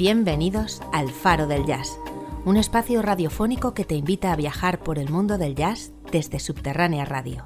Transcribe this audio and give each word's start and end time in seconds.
Bienvenidos 0.00 0.80
al 0.94 1.10
Faro 1.10 1.46
del 1.46 1.66
Jazz, 1.66 1.98
un 2.46 2.56
espacio 2.56 3.02
radiofónico 3.02 3.74
que 3.74 3.84
te 3.84 3.96
invita 3.96 4.32
a 4.32 4.36
viajar 4.36 4.78
por 4.78 4.98
el 4.98 5.10
mundo 5.10 5.36
del 5.36 5.54
jazz 5.54 5.92
desde 6.10 6.40
Subterránea 6.40 7.04
Radio. 7.04 7.44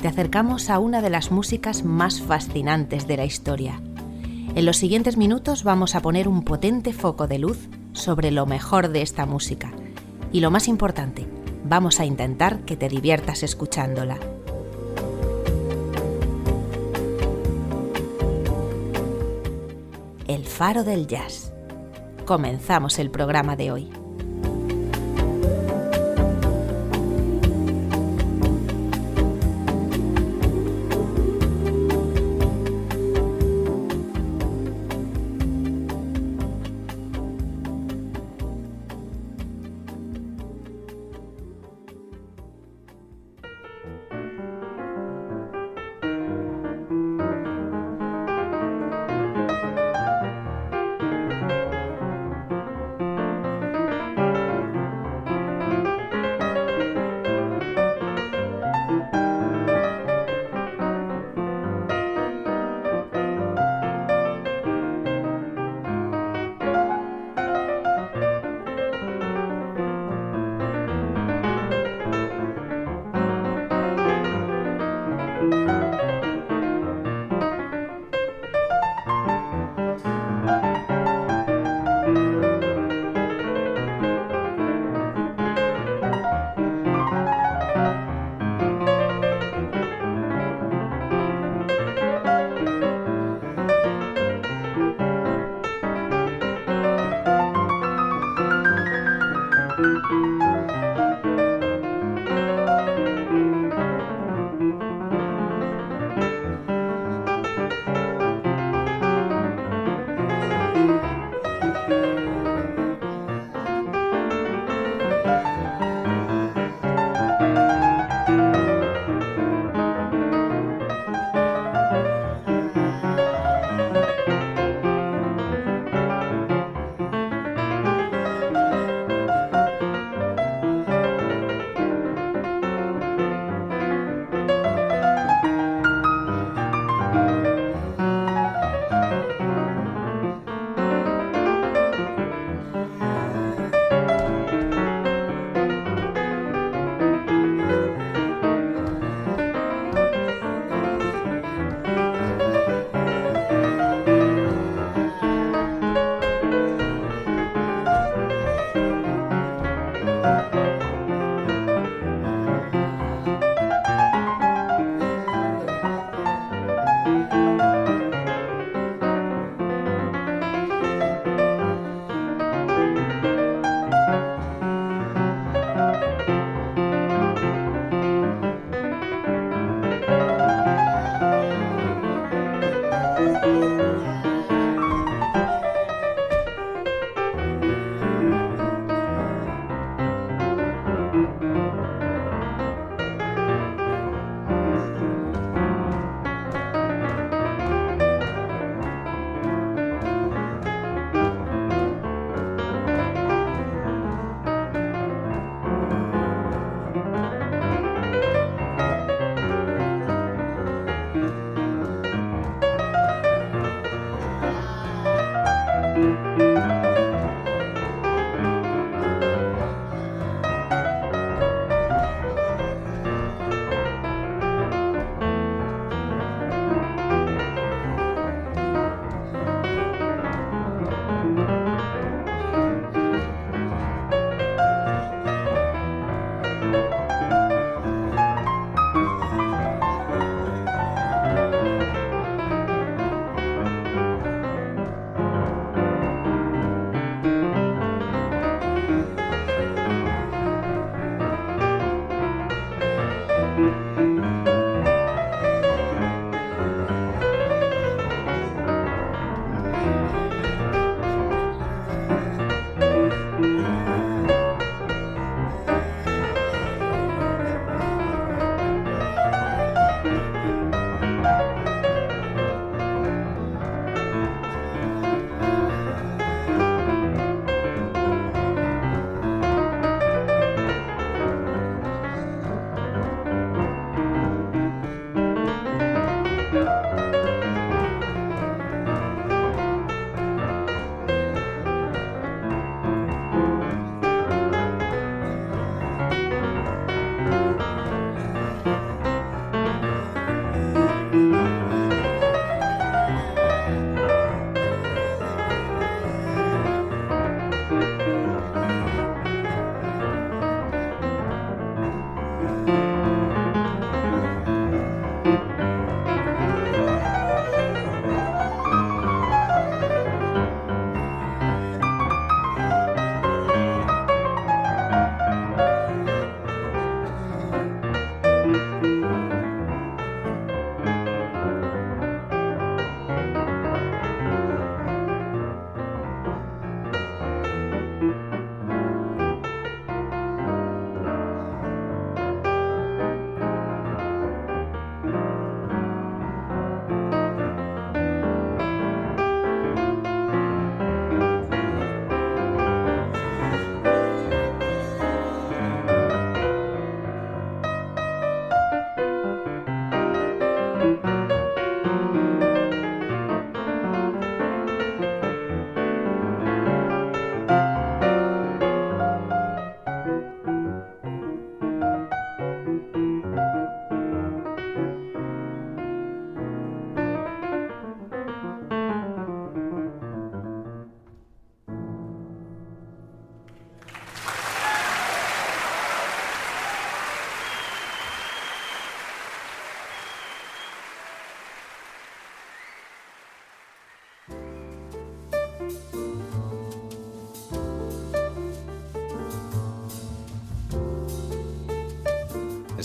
Te 0.00 0.06
acercamos 0.06 0.70
a 0.70 0.78
una 0.78 1.02
de 1.02 1.10
las 1.10 1.32
músicas 1.32 1.82
más 1.82 2.22
fascinantes 2.22 3.08
de 3.08 3.16
la 3.16 3.24
historia. 3.24 3.80
En 4.54 4.64
los 4.64 4.76
siguientes 4.76 5.16
minutos 5.16 5.64
vamos 5.64 5.96
a 5.96 6.00
poner 6.00 6.28
un 6.28 6.44
potente 6.44 6.92
foco 6.92 7.26
de 7.26 7.40
luz 7.40 7.58
sobre 7.92 8.30
lo 8.30 8.46
mejor 8.46 8.90
de 8.90 9.02
esta 9.02 9.26
música. 9.26 9.72
Y 10.32 10.40
lo 10.40 10.50
más 10.50 10.66
importante, 10.66 11.26
vamos 11.64 12.00
a 12.00 12.06
intentar 12.06 12.60
que 12.60 12.74
te 12.74 12.88
diviertas 12.88 13.42
escuchándola. 13.42 14.18
El 20.26 20.46
faro 20.46 20.84
del 20.84 21.06
jazz. 21.06 21.52
Comenzamos 22.24 22.98
el 22.98 23.10
programa 23.10 23.56
de 23.56 23.72
hoy. 23.72 24.01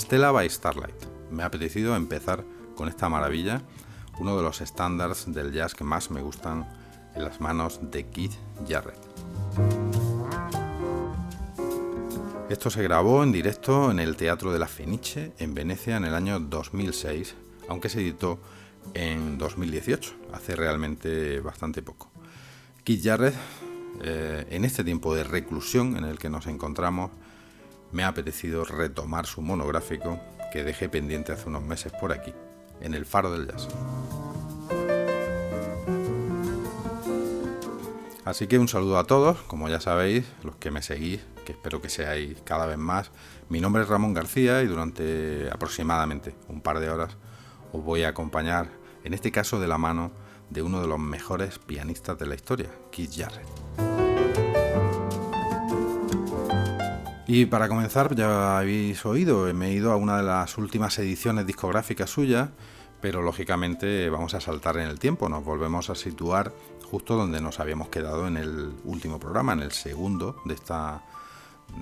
Stella 0.07 0.31
by 0.31 0.49
Starlight. 0.49 1.03
Me 1.31 1.43
ha 1.43 1.47
apetecido 1.47 1.93
empezar 1.93 2.45
con 2.77 2.87
esta 2.87 3.09
maravilla, 3.09 3.61
uno 4.19 4.37
de 4.37 4.41
los 4.41 4.61
estándares 4.61 5.25
del 5.27 5.51
jazz 5.51 5.75
que 5.75 5.83
más 5.83 6.11
me 6.11 6.21
gustan 6.21 6.65
en 7.13 7.25
las 7.25 7.41
manos 7.41 7.81
de 7.91 8.05
Keith 8.05 8.31
Jarrett. 8.65 8.97
Esto 12.49 12.69
se 12.69 12.83
grabó 12.83 13.21
en 13.21 13.33
directo 13.33 13.91
en 13.91 13.99
el 13.99 14.15
Teatro 14.15 14.53
de 14.53 14.59
la 14.59 14.69
Fenice 14.69 15.33
en 15.39 15.53
Venecia 15.53 15.97
en 15.97 16.05
el 16.05 16.15
año 16.15 16.39
2006, 16.39 17.35
aunque 17.67 17.89
se 17.89 17.99
editó 17.99 18.39
en 18.93 19.37
2018, 19.37 20.13
hace 20.31 20.55
realmente 20.55 21.41
bastante 21.41 21.81
poco. 21.81 22.09
Keith 22.85 23.03
Jarrett, 23.03 23.35
eh, 24.01 24.47
en 24.51 24.63
este 24.63 24.85
tiempo 24.85 25.13
de 25.13 25.25
reclusión 25.25 25.97
en 25.97 26.05
el 26.05 26.17
que 26.17 26.29
nos 26.29 26.47
encontramos, 26.47 27.11
me 27.91 28.03
ha 28.03 28.09
apetecido 28.09 28.65
retomar 28.65 29.25
su 29.25 29.41
monográfico 29.41 30.19
que 30.51 30.63
dejé 30.63 30.89
pendiente 30.89 31.31
hace 31.31 31.49
unos 31.49 31.63
meses 31.63 31.91
por 31.99 32.11
aquí, 32.11 32.33
en 32.81 32.93
el 32.93 33.05
Faro 33.05 33.31
del 33.31 33.47
Jazz. 33.47 33.67
Así 38.27 38.47
que 38.47 38.59
un 38.59 38.67
saludo 38.67 38.97
a 38.97 39.05
todos, 39.05 39.37
como 39.43 39.69
ya 39.69 39.79
sabéis, 39.79 40.25
los 40.43 40.57
que 40.57 40.69
me 40.69 40.81
seguís, 40.81 41.21
que 41.45 41.53
espero 41.53 41.81
que 41.81 41.87
seáis 41.87 42.41
cada 42.43 42.65
vez 42.65 42.77
más. 42.77 43.09
Mi 43.47 43.61
nombre 43.61 43.83
es 43.83 43.87
Ramón 43.87 44.13
García 44.13 44.61
y 44.63 44.67
durante 44.67 45.49
aproximadamente 45.49 46.35
un 46.49 46.59
par 46.59 46.81
de 46.81 46.89
horas 46.89 47.15
os 47.71 47.81
voy 47.81 48.03
a 48.03 48.09
acompañar, 48.09 48.69
en 49.05 49.13
este 49.13 49.31
caso 49.31 49.61
de 49.61 49.67
la 49.67 49.77
mano 49.77 50.11
de 50.49 50.61
uno 50.61 50.81
de 50.81 50.87
los 50.87 50.99
mejores 50.99 51.57
pianistas 51.57 52.17
de 52.17 52.25
la 52.25 52.35
historia, 52.35 52.69
Keith 52.91 53.13
Jarrett. 53.15 53.47
Y 57.29 57.45
para 57.45 57.67
comenzar, 57.67 58.15
ya 58.15 58.57
habéis 58.57 59.05
oído, 59.05 59.53
me 59.53 59.67
he 59.67 59.73
ido 59.73 59.91
a 59.91 59.97
una 59.97 60.15
de 60.15 60.23
las 60.23 60.57
últimas 60.57 60.97
ediciones 60.97 61.45
discográficas 61.45 62.09
suyas, 62.09 62.51
pero 63.01 63.21
lógicamente 63.21 64.09
vamos 64.09 64.33
a 64.33 64.39
saltar 64.39 64.77
en 64.77 64.87
el 64.87 64.97
tiempo, 64.97 65.27
nos 65.27 65.43
volvemos 65.43 65.89
a 65.89 65.95
situar 65.95 66.53
justo 66.89 67.17
donde 67.17 67.41
nos 67.41 67.59
habíamos 67.59 67.89
quedado 67.89 68.29
en 68.29 68.37
el 68.37 68.71
último 68.85 69.19
programa, 69.19 69.51
en 69.51 69.59
el 69.59 69.73
segundo 69.73 70.41
de, 70.45 70.53
esta, 70.53 71.03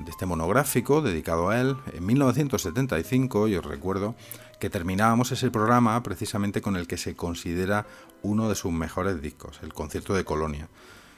de 0.03 0.09
este 0.09 0.25
monográfico 0.25 1.03
dedicado 1.03 1.49
a 1.49 1.61
él, 1.61 1.75
en 1.93 2.03
1975, 2.03 3.47
y 3.47 3.55
os 3.55 3.65
recuerdo 3.65 4.15
que 4.59 4.71
terminábamos 4.71 5.31
ese 5.31 5.51
programa 5.51 6.01
precisamente 6.01 6.59
con 6.59 6.75
el 6.75 6.87
que 6.87 6.97
se 6.97 7.15
considera 7.15 7.85
uno 8.23 8.49
de 8.49 8.55
sus 8.55 8.71
mejores 8.71 9.21
discos, 9.21 9.59
el 9.61 9.75
concierto 9.75 10.15
de 10.15 10.25
Colonia, 10.25 10.69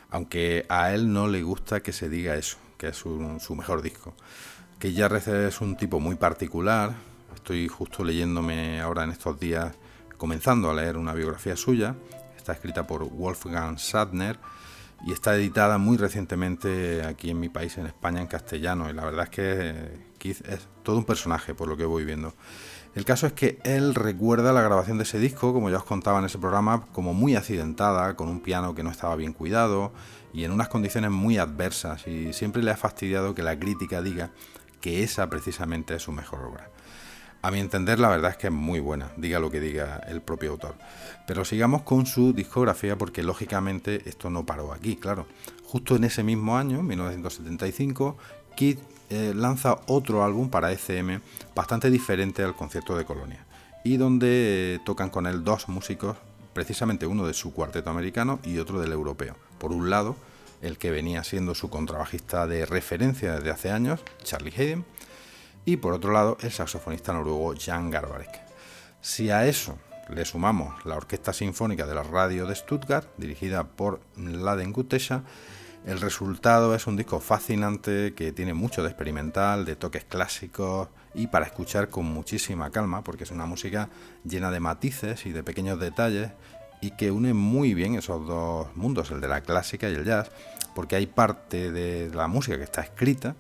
aunque 0.10 0.65
a 0.67 0.93
él 0.93 1.13
no 1.13 1.29
le 1.29 1.43
gusta 1.43 1.79
que 1.79 1.93
se 1.93 2.10
diga 2.10 2.36
eso 2.36 2.57
que 2.77 2.89
es 2.89 2.98
su, 2.98 3.55
mejor 3.55 3.81
disco. 3.81 4.13
Que 4.79 4.93
Jarrett 4.93 5.27
es 5.27 5.62
un 5.62 5.75
tipo 5.75 6.00
muy 6.00 6.15
particular. 6.15 6.93
Estoy 7.34 7.67
justo 7.67 8.03
leyéndome 8.03 8.79
ahora 8.79 9.03
en 9.03 9.12
estos 9.12 9.39
días, 9.39 9.74
comenzando 10.17 10.69
a 10.69 10.74
leer 10.74 10.98
una 10.98 11.13
biografía 11.13 11.55
suya. 11.55 11.96
Está 12.36 12.53
escrita 12.53 12.86
por 12.86 13.03
Wolfgang 13.10 13.79
Sadner 13.79 14.39
y 15.05 15.13
está 15.13 15.36
editada 15.36 15.77
muy 15.77 15.98
recientemente 15.98 17.03
aquí 17.03 17.31
en 17.31 17.39
mi 17.39 17.50
país, 17.50 17.77
en 17.77 17.88
España, 17.88 18.22
en 18.22 18.27
castellano. 18.27 18.89
Y 18.89 18.93
la 18.93 19.05
verdad 19.05 19.24
es 19.25 19.29
que 19.29 20.07
Keith 20.17 20.48
es 20.48 20.67
todo 20.84 20.98
un 20.98 21.05
personaje, 21.05 21.53
por 21.53 21.67
lo 21.67 21.77
que 21.77 21.86
voy 21.86 22.05
viendo. 22.05 22.34
El 22.96 23.05
caso 23.05 23.27
es 23.27 23.34
que 23.34 23.60
él 23.63 23.93
recuerda 23.93 24.53
la 24.53 24.62
grabación 24.62 24.98
de 24.98 25.03
ese 25.03 25.19
disco, 25.19 25.53
como 25.53 25.69
ya 25.69 25.77
os 25.77 25.84
contaba 25.84 26.19
en 26.19 26.25
ese 26.25 26.39
programa, 26.39 26.88
como 26.93 27.13
muy 27.13 27.36
accidentada, 27.36 28.15
con 28.15 28.27
un 28.27 28.39
piano 28.39 28.74
que 28.74 28.84
no 28.84 28.89
estaba 28.89 29.15
bien 29.15 29.34
cuidado 29.34 29.91
y 30.38 30.44
en 30.44 30.51
unas 30.51 30.67
condiciones 30.67 31.10
muy 31.10 31.39
adversas. 31.39 32.08
Y 32.08 32.32
siempre 32.32 32.62
le 32.62 32.70
ha 32.70 32.77
fastidiado 32.77 33.34
que 33.34 33.41
la 33.41 33.58
crítica 33.58 34.03
diga 34.03 34.29
que 34.82 35.01
esa 35.01 35.27
precisamente 35.32 35.96
es 35.96 36.03
su 36.03 36.12
mejor 36.12 36.44
obra. 36.44 36.70
A 37.41 37.50
mi 37.50 37.60
entender, 37.60 37.98
la 37.98 38.10
verdad 38.10 38.29
es 38.32 38.38
que 38.38 38.48
es 38.48 38.53
muy 38.53 38.79
buena, 38.79 39.12
diga 39.17 39.39
lo 39.39 39.50
que 39.50 39.60
diga 39.60 40.00
el 40.08 40.22
propio 40.22 40.51
autor. 40.51 40.75
Pero 41.25 41.44
sigamos 41.44 41.82
con 41.82 42.06
su 42.06 42.34
discografía 42.34 42.96
porque 43.00 43.24
lógicamente 43.24 44.08
esto 44.08 44.29
no 44.29 44.46
paró 44.46 44.74
aquí, 44.74 44.96
claro. 44.96 45.25
Justo 45.63 45.96
en 45.96 46.03
ese 46.03 46.22
mismo 46.22 46.56
año, 46.56 46.84
1975, 46.84 48.15
Kid 48.56 48.77
eh, 49.10 49.34
lanza 49.36 49.79
otro 49.88 50.24
álbum 50.24 50.51
para 50.51 50.72
ECM 50.72 51.22
bastante 51.56 51.89
diferente 51.89 52.44
al 52.44 52.56
concierto 52.56 52.96
de 52.96 53.06
Colonia 53.06 53.44
y 53.84 53.98
donde 53.98 54.75
eh, 54.75 54.79
tocan 54.86 55.10
con 55.10 55.25
él 55.25 55.44
dos 55.44 55.67
músicos, 55.67 56.15
precisamente 56.53 57.08
uno 57.08 57.25
de 57.25 57.34
su 57.34 57.53
cuarteto 57.53 57.89
americano 57.89 58.39
y 58.44 58.60
otro 58.60 58.79
del 58.79 58.91
europeo. 58.91 59.36
Por 59.58 59.72
un 59.72 59.89
lado, 59.89 60.15
el 60.61 60.77
que 60.77 60.91
venía 60.91 61.23
siendo 61.23 61.55
su 61.55 61.69
contrabajista 61.69 62.47
de 62.47 62.65
referencia 62.65 63.35
desde 63.35 63.51
hace 63.51 63.71
años, 63.71 64.01
Charlie 64.23 64.53
Hayden, 64.55 64.85
y 65.65 65.77
por 65.77 65.93
otro 65.93 66.11
lado, 66.11 66.37
el 66.41 66.51
saxofonista 66.51 67.13
noruego 67.13 67.53
Jan 67.59 67.89
Garbarek. 67.91 68.41
Si 69.01 69.29
a 69.29 69.45
eso 69.45 69.77
le 70.09 70.25
sumamos 70.25 70.85
la 70.85 70.95
Orquesta 70.95 71.33
Sinfónica 71.33 71.85
de 71.85 71.95
la 71.95 72.03
Radio 72.03 72.45
de 72.45 72.55
Stuttgart, 72.55 73.07
dirigida 73.17 73.65
por 73.65 73.99
Laden 74.15 74.71
Gutesha, 74.71 75.23
el 75.85 76.01
resultado 76.01 76.75
es 76.75 76.87
un 76.87 76.97
disco 76.97 77.19
fascinante 77.19 78.13
que 78.13 78.31
tiene 78.31 78.53
mucho 78.53 78.83
de 78.83 78.89
experimental, 78.89 79.63
de 79.63 79.75
toques 79.75 80.03
clásicos 80.03 80.89
y 81.13 81.27
para 81.27 81.45
escuchar 81.45 81.89
con 81.89 82.05
muchísima 82.05 82.71
calma, 82.71 83.03
porque 83.03 83.23
es 83.23 83.31
una 83.31 83.45
música 83.45 83.89
llena 84.25 84.51
de 84.51 84.59
matices 84.59 85.25
y 85.25 85.31
de 85.31 85.43
pequeños 85.43 85.79
detalles 85.79 86.31
y 86.81 86.91
que 86.91 87.12
une 87.12 87.34
muy 87.34 87.74
bien 87.74 87.96
esos 87.96 88.25
dos 88.27 88.67
mundos, 88.75 89.12
el 89.12 89.22
de 89.22 89.27
la 89.27 89.41
clásica 89.41 89.89
y 89.89 89.93
el 89.93 90.05
jazz, 90.05 90.31
porque 90.75 90.96
hay 90.96 91.07
parte 91.07 91.72
de 91.72 92.13
la 92.13 92.27
música 92.27 92.57
que 92.57 92.63
está 92.63 92.81
escrita, 92.81 93.36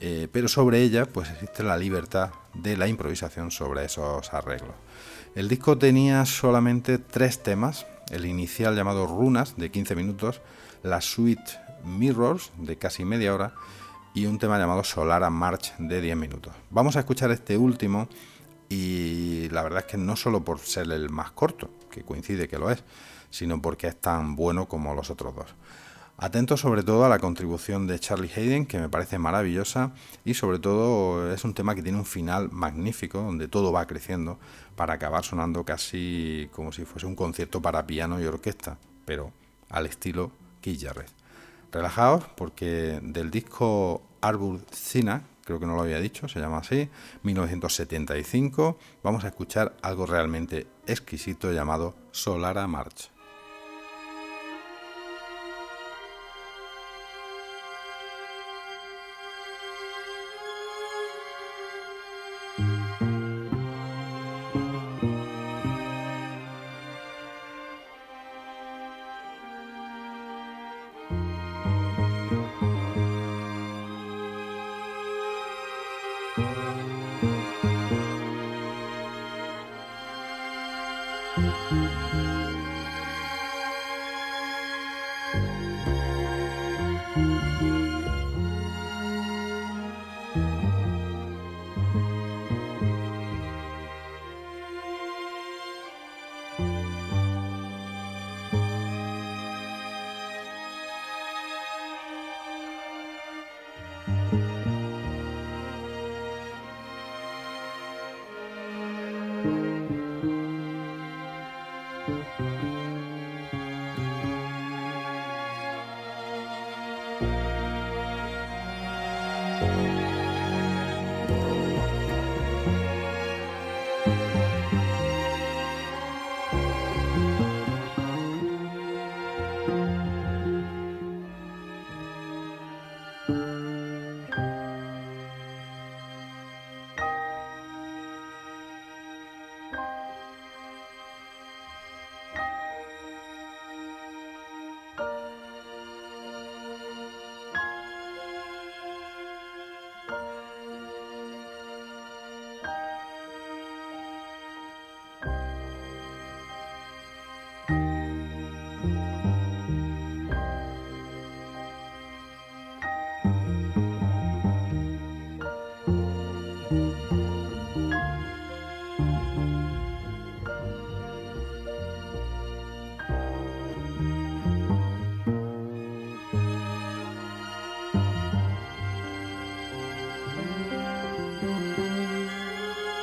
eh, 0.00 0.28
pero 0.30 0.48
sobre 0.48 0.82
ella 0.82 1.06
pues 1.06 1.30
existe 1.30 1.62
la 1.62 1.76
libertad 1.76 2.30
de 2.54 2.76
la 2.76 2.88
improvisación 2.88 3.50
sobre 3.50 3.84
esos 3.84 4.32
arreglos. 4.34 4.74
El 5.34 5.48
disco 5.48 5.78
tenía 5.78 6.24
solamente 6.26 6.98
tres 6.98 7.42
temas, 7.42 7.86
el 8.10 8.26
inicial 8.26 8.74
llamado 8.74 9.06
Runas 9.06 9.56
de 9.56 9.70
15 9.70 9.94
minutos, 9.94 10.40
la 10.82 11.00
suite 11.00 11.58
Mirrors 11.84 12.52
de 12.58 12.76
casi 12.76 13.04
media 13.04 13.34
hora 13.34 13.54
y 14.14 14.26
un 14.26 14.38
tema 14.38 14.58
llamado 14.58 14.82
Solara 14.82 15.30
March 15.30 15.74
de 15.78 16.00
10 16.00 16.16
minutos. 16.16 16.54
Vamos 16.70 16.96
a 16.96 17.00
escuchar 17.00 17.30
este 17.30 17.56
último 17.58 18.08
y 18.68 19.48
la 19.50 19.62
verdad 19.62 19.80
es 19.80 19.92
que 19.92 19.98
no 19.98 20.16
solo 20.16 20.42
por 20.42 20.58
ser 20.58 20.90
el 20.90 21.10
más 21.10 21.30
corto, 21.32 21.70
que 21.96 22.04
coincide 22.04 22.46
que 22.46 22.58
lo 22.58 22.70
es, 22.70 22.84
sino 23.30 23.60
porque 23.60 23.88
es 23.88 23.96
tan 23.98 24.36
bueno 24.36 24.68
como 24.68 24.94
los 24.94 25.10
otros 25.10 25.34
dos. 25.34 25.54
Atento 26.18 26.56
sobre 26.56 26.82
todo 26.82 27.04
a 27.04 27.10
la 27.10 27.18
contribución 27.18 27.86
de 27.86 27.98
Charlie 27.98 28.30
Hayden, 28.34 28.66
que 28.66 28.78
me 28.78 28.88
parece 28.88 29.18
maravillosa, 29.18 29.92
y 30.24 30.32
sobre 30.34 30.58
todo 30.58 31.30
es 31.32 31.44
un 31.44 31.52
tema 31.52 31.74
que 31.74 31.82
tiene 31.82 31.98
un 31.98 32.06
final 32.06 32.50
magnífico, 32.50 33.18
donde 33.20 33.48
todo 33.48 33.70
va 33.70 33.86
creciendo, 33.86 34.38
para 34.76 34.94
acabar 34.94 35.24
sonando 35.24 35.64
casi 35.64 36.48
como 36.52 36.72
si 36.72 36.84
fuese 36.84 37.06
un 37.06 37.16
concierto 37.16 37.60
para 37.60 37.86
piano 37.86 38.20
y 38.20 38.24
orquesta, 38.24 38.78
pero 39.04 39.32
al 39.68 39.86
estilo 39.86 40.30
Keith 40.62 40.84
Jarrett. 40.84 41.10
Relajaos 41.70 42.24
porque 42.36 43.00
del 43.02 43.30
disco 43.30 44.00
Arbor 44.22 44.60
Cina, 44.72 45.22
creo 45.46 45.60
que 45.60 45.66
no 45.66 45.76
lo 45.76 45.82
había 45.82 46.00
dicho, 46.00 46.28
se 46.28 46.40
llama 46.40 46.58
así, 46.58 46.90
1975, 47.22 48.78
vamos 49.02 49.24
a 49.24 49.28
escuchar 49.28 49.76
algo 49.80 50.04
realmente 50.04 50.66
exquisito 50.86 51.52
llamado 51.52 51.94
Solara 52.10 52.66
March. 52.66 53.15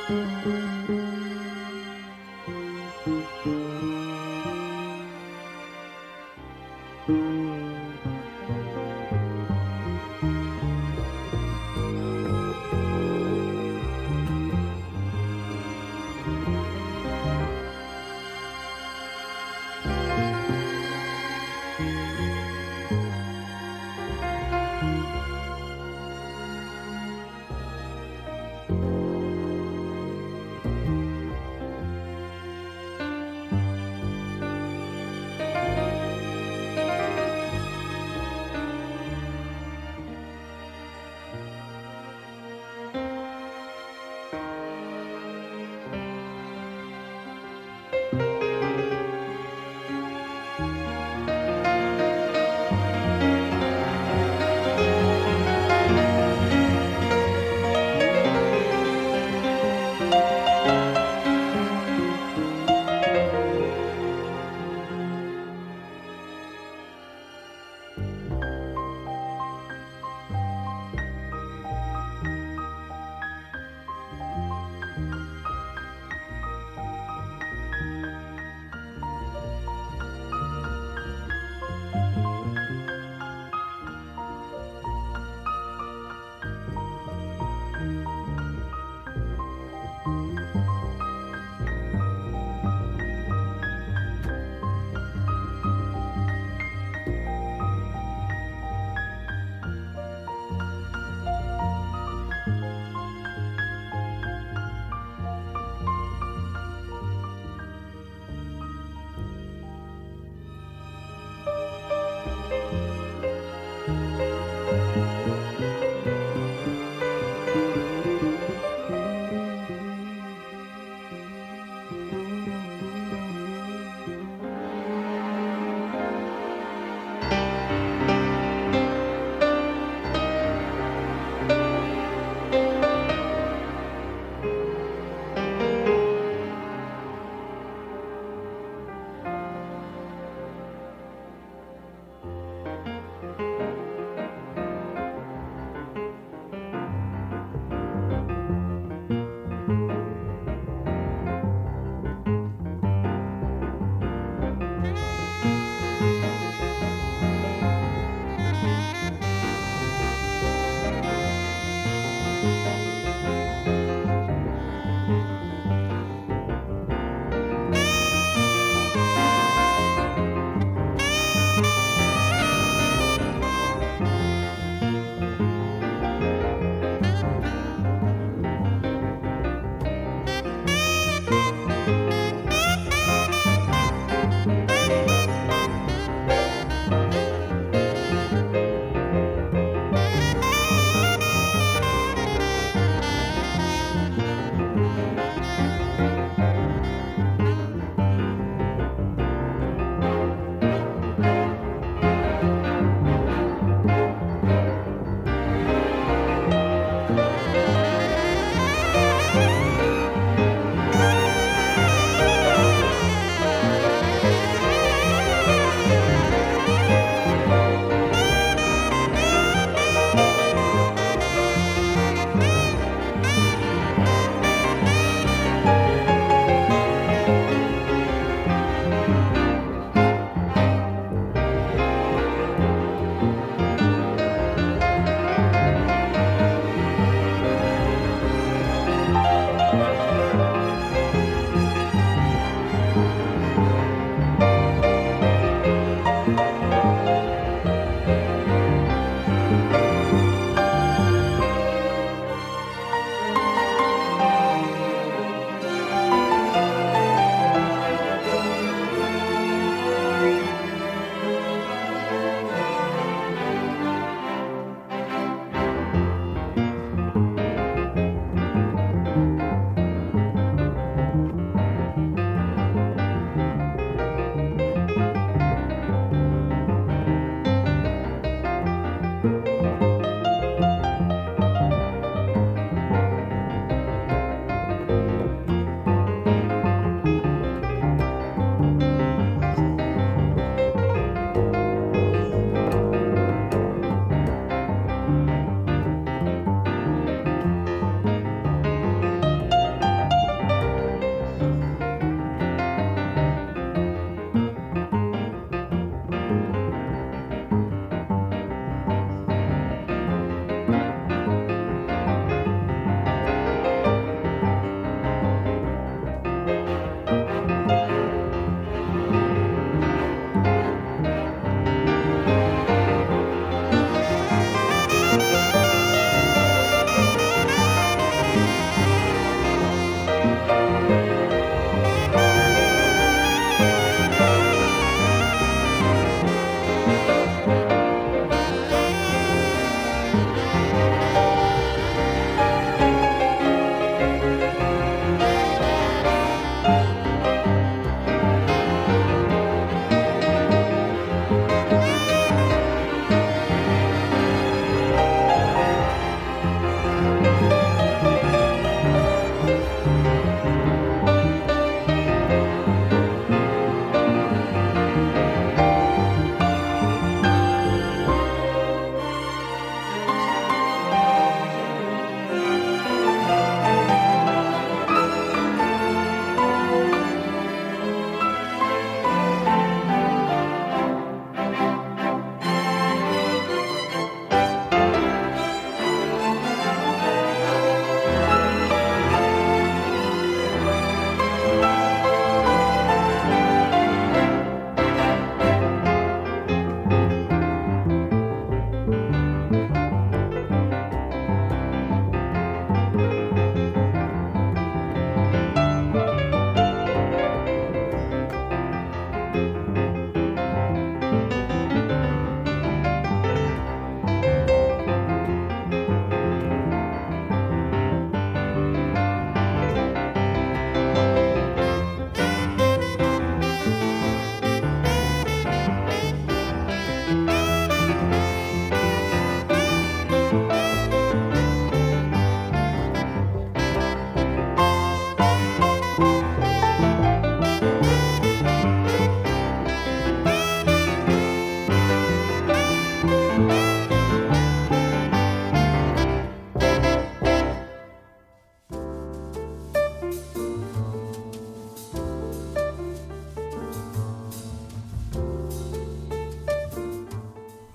Música 0.08 0.63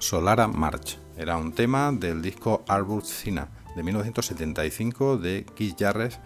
Solara 0.09 0.47
March. 0.47 0.97
Era 1.17 1.37
un 1.37 1.51
tema 1.51 1.91
del 1.91 2.23
disco 2.23 2.63
Arbor 2.67 3.05
Cina 3.05 3.47
de 3.75 3.83
1975 3.83 5.17
de 5.17 5.45
Keith 5.53 5.75
Jarrett 5.77 6.19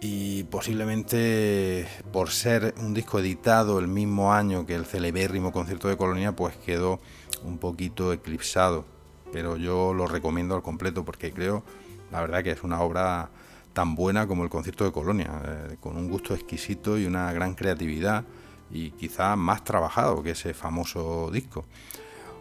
y 0.00 0.44
posiblemente 0.44 1.86
por 2.14 2.30
ser 2.30 2.74
un 2.78 2.94
disco 2.94 3.18
editado 3.18 3.78
el 3.78 3.88
mismo 3.88 4.32
año 4.32 4.64
que 4.64 4.74
el 4.74 4.86
celebérrimo 4.86 5.52
concierto 5.52 5.88
de 5.88 5.98
Colonia, 5.98 6.34
pues 6.34 6.56
quedó 6.56 6.98
un 7.44 7.58
poquito 7.58 8.10
eclipsado. 8.10 8.86
Pero 9.34 9.58
yo 9.58 9.92
lo 9.92 10.06
recomiendo 10.06 10.54
al 10.54 10.62
completo 10.62 11.04
porque 11.04 11.30
creo, 11.30 11.62
la 12.10 12.22
verdad, 12.22 12.42
que 12.42 12.52
es 12.52 12.62
una 12.62 12.80
obra 12.80 13.28
tan 13.74 13.96
buena 13.96 14.26
como 14.26 14.44
el 14.44 14.48
concierto 14.48 14.82
de 14.82 14.92
Colonia, 14.92 15.42
eh, 15.44 15.76
con 15.78 15.98
un 15.98 16.08
gusto 16.08 16.34
exquisito 16.34 16.96
y 16.96 17.04
una 17.04 17.30
gran 17.34 17.54
creatividad 17.54 18.24
y 18.70 18.92
quizá 18.92 19.36
más 19.36 19.62
trabajado 19.62 20.22
que 20.22 20.30
ese 20.30 20.54
famoso 20.54 21.30
disco. 21.30 21.66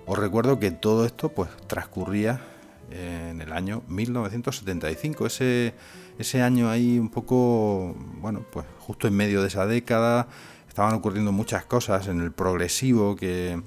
Os 0.06 0.20
recuerdo 0.20 0.60
que 0.60 0.72
todo 0.72 1.06
esto 1.06 1.30
pues 1.30 1.50
transcurría 1.68 2.42
en 2.92 3.42
el 3.42 3.54
año 3.54 3.84
1975, 3.88 5.26
ese, 5.26 5.74
ese 6.20 6.42
año 6.42 6.70
ahí 6.70 7.00
un 7.00 7.10
poco, 7.10 7.96
bueno, 8.20 8.46
pues 8.52 8.66
justo 8.80 9.08
en 9.08 9.16
medio 9.16 9.42
de 9.42 9.48
esa 9.48 9.66
década 9.66 10.28
estaban 10.68 10.94
ocurriendo 10.94 11.32
muchas 11.32 11.66
cosas 11.66 12.08
en 12.08 12.20
el 12.22 12.32
progresivo 12.32 13.16
que, 13.16 13.62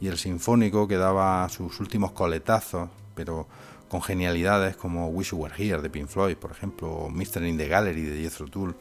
y 0.00 0.08
el 0.08 0.18
sinfónico 0.18 0.88
que 0.88 0.96
daba 0.96 1.48
sus 1.48 1.78
últimos 1.78 2.12
coletazos, 2.12 2.88
pero 3.14 3.46
con 3.88 4.00
genialidades 4.00 4.76
como 4.76 5.08
Wish 5.08 5.32
You 5.32 5.36
Were 5.38 5.54
Here 5.56 5.82
de 5.82 5.90
Pink 5.90 6.08
Floyd, 6.08 6.36
por 6.36 6.50
ejemplo, 6.50 6.88
o 6.88 7.10
Mr. 7.10 7.44
in 7.44 7.58
the 7.58 7.68
Gallery 7.68 8.02
de 8.02 8.22
Jethro 8.22 8.48
Tull 8.48 8.74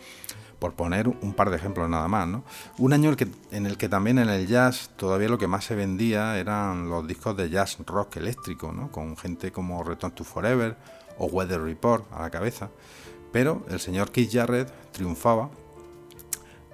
por 0.61 0.75
poner 0.75 1.07
un 1.07 1.33
par 1.33 1.49
de 1.49 1.55
ejemplos 1.55 1.89
nada 1.89 2.07
más. 2.07 2.27
¿no? 2.27 2.43
Un 2.77 2.93
año 2.93 3.15
en 3.49 3.65
el, 3.65 3.77
que, 3.77 3.89
también 3.89 4.19
en 4.19 4.29
el 4.29 4.45
jazz 4.45 4.91
todavía 4.95 5.27
lo 5.27 5.39
que 5.39 5.47
más 5.47 5.65
se 5.65 5.73
vendía 5.73 6.37
eran 6.37 6.87
los 6.87 7.07
discos 7.07 7.35
de 7.35 7.49
jazz 7.49 7.79
rock 7.87 8.17
eléctrico, 8.17 8.71
¿no? 8.71 8.91
con 8.91 9.17
gente 9.17 9.51
como 9.51 9.83
Return 9.83 10.13
to 10.13 10.23
Forever 10.23 10.77
o 11.17 11.25
Weather 11.25 11.59
Report 11.59 12.05
a 12.13 12.21
la 12.21 12.29
cabeza. 12.29 12.69
Pero 13.31 13.65
el 13.69 13.79
señor 13.79 14.11
Keith 14.11 14.31
Jarrett 14.31 14.71
triunfaba 14.91 15.49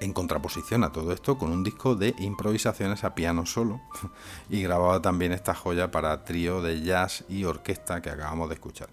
en 0.02 0.12
contraposición 0.12 0.84
a 0.84 0.92
todo 0.92 1.14
esto 1.14 1.38
con 1.38 1.52
un 1.52 1.64
disco 1.64 1.96
de 1.96 2.14
improvisaciones 2.20 3.06
a 3.06 3.16
piano 3.16 3.46
solo 3.46 3.80
y 4.50 4.62
grababa 4.62 5.02
también 5.02 5.32
esta 5.32 5.56
joya 5.56 5.92
para 5.92 6.26
trío 6.26 6.62
de 6.62 6.82
jazz 6.82 7.24
y 7.30 7.46
orquesta 7.46 8.02
que 8.02 8.10
acabamos 8.10 8.50
de 8.50 8.56
escuchar 8.56 8.90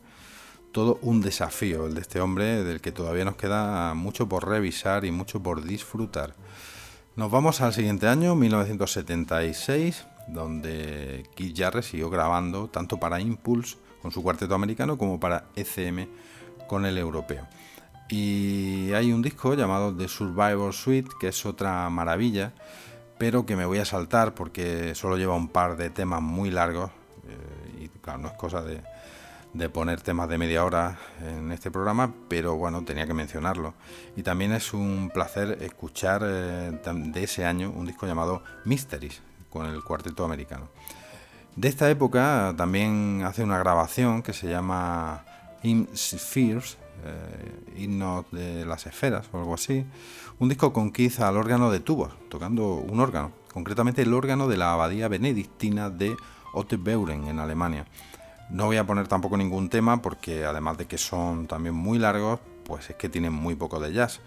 todo 0.75 0.99
un 1.03 1.21
desafío 1.21 1.87
el 1.87 1.95
de 1.95 2.01
este 2.01 2.21
hombre 2.21 2.65
del 2.65 2.81
que 2.81 2.91
todavía 2.91 3.25
nos 3.25 3.37
queda 3.37 3.95
mucho 3.95 4.29
por 4.29 4.49
revisar 4.49 5.05
y 5.05 5.13
mucho 5.13 5.41
por 5.41 5.63
disfrutar. 5.63 6.35
Nos 7.15 7.31
vamos 7.31 7.61
al 7.61 7.73
siguiente 7.73 8.09
año, 8.09 8.35
1976, 8.35 10.05
donde 10.27 11.31
Keith 11.37 11.57
Jarrett 11.57 11.85
siguió 11.85 12.11
grabando 12.11 12.67
tanto 12.67 12.99
para 12.99 13.21
Impulse 13.21 13.77
con 14.03 14.11
su 14.11 14.21
cuarteto 14.21 14.57
americano 14.57 14.99
como 14.99 15.21
para 15.21 15.45
ECM 15.55 16.09
con 16.67 16.85
el 16.87 16.99
europeo. 16.99 17.47
Y 18.09 18.93
hay 18.95 19.13
un 19.13 19.23
disco 19.23 19.55
llamado 19.55 19.95
The 19.97 20.09
Survivor 20.09 20.75
Suite, 20.75 21.11
que 21.21 21.29
es 21.29 21.47
otra 21.47 21.89
maravilla, 21.89 22.53
pero 23.17 23.47
que 23.47 23.55
me 23.55 23.65
voy 23.65 23.79
a 23.79 23.85
saltar 23.85 24.35
porque 24.35 24.97
solo 24.97 25.17
lleva 25.19 25.37
un 25.37 25.49
par 25.49 25.77
de 25.77 25.91
temas 25.91 26.21
muy 26.21 26.51
largos 26.51 26.91
eh, 27.29 27.85
y 27.85 27.89
claro, 28.01 28.19
no 28.19 28.29
es 28.29 28.35
cosa 28.35 28.61
de, 28.61 28.83
de 29.55 29.69
poner 29.69 30.01
temas 30.01 30.29
de 30.29 30.37
media 30.37 30.64
hora 30.64 30.99
en 31.23 31.53
este 31.53 31.71
programa, 31.71 32.12
pero 32.29 32.57
bueno, 32.57 32.85
tenía 32.85 33.07
que 33.07 33.14
mencionarlo. 33.14 33.75
Y 34.17 34.23
también 34.23 34.53
es 34.53 34.75
un 34.75 35.11
placer 35.14 35.59
escuchar 35.62 36.23
eh, 36.25 36.73
de 36.85 37.23
ese 37.23 37.47
año 37.47 37.71
un 37.71 37.87
disco 37.87 38.07
llamado 38.07 38.43
Mysteries 38.64 39.23
con 39.49 39.67
el 39.67 39.83
cuarteto 39.85 40.25
americano. 40.25 40.69
De 41.55 41.69
esta 41.69 41.88
época 41.88 42.53
también 42.57 43.23
hace 43.25 43.45
una 43.45 43.59
grabación 43.59 44.23
que 44.23 44.33
se 44.33 44.49
llama 44.51 45.25
Hymn 45.62 45.88
Spheres, 45.95 46.77
eh, 47.05 47.75
himnos 47.77 48.25
de 48.33 48.67
las 48.67 48.87
esferas 48.87 49.29
o 49.33 49.38
algo 49.38 49.55
así. 49.55 49.87
Un 50.40 50.49
disco 50.49 50.73
con 50.73 50.90
Keith 50.90 51.21
al 51.21 51.37
órgano 51.37 51.71
de 51.71 51.79
tubos, 51.79 52.12
tocando 52.29 52.75
un 52.75 52.99
órgano, 52.99 53.31
concretamente 53.53 54.03
el 54.03 54.14
órgano 54.14 54.49
de 54.49 54.57
la 54.57 54.73
abadía 54.73 55.07
benedictina 55.07 55.90
de 55.90 56.17
Ottebeuren 56.55 57.29
en 57.29 57.38
Alemania. 57.38 57.87
No 58.55 58.67
voy 58.67 58.77
a 58.77 58.87
poner 58.87 59.09
tampoco 59.09 59.37
ningún 59.37 59.69
tema 59.69 60.01
porque 60.01 60.45
además 60.45 60.79
de 60.79 60.87
que 60.87 60.97
son 60.97 61.49
también 61.49 61.75
muy 61.75 61.99
largos, 61.99 62.38
pues 62.64 62.88
es 62.88 62.95
que 62.95 63.09
tienen 63.09 63.33
muy 63.33 63.57
poco 63.57 63.81
de 63.81 63.93
jazz. 63.93 64.21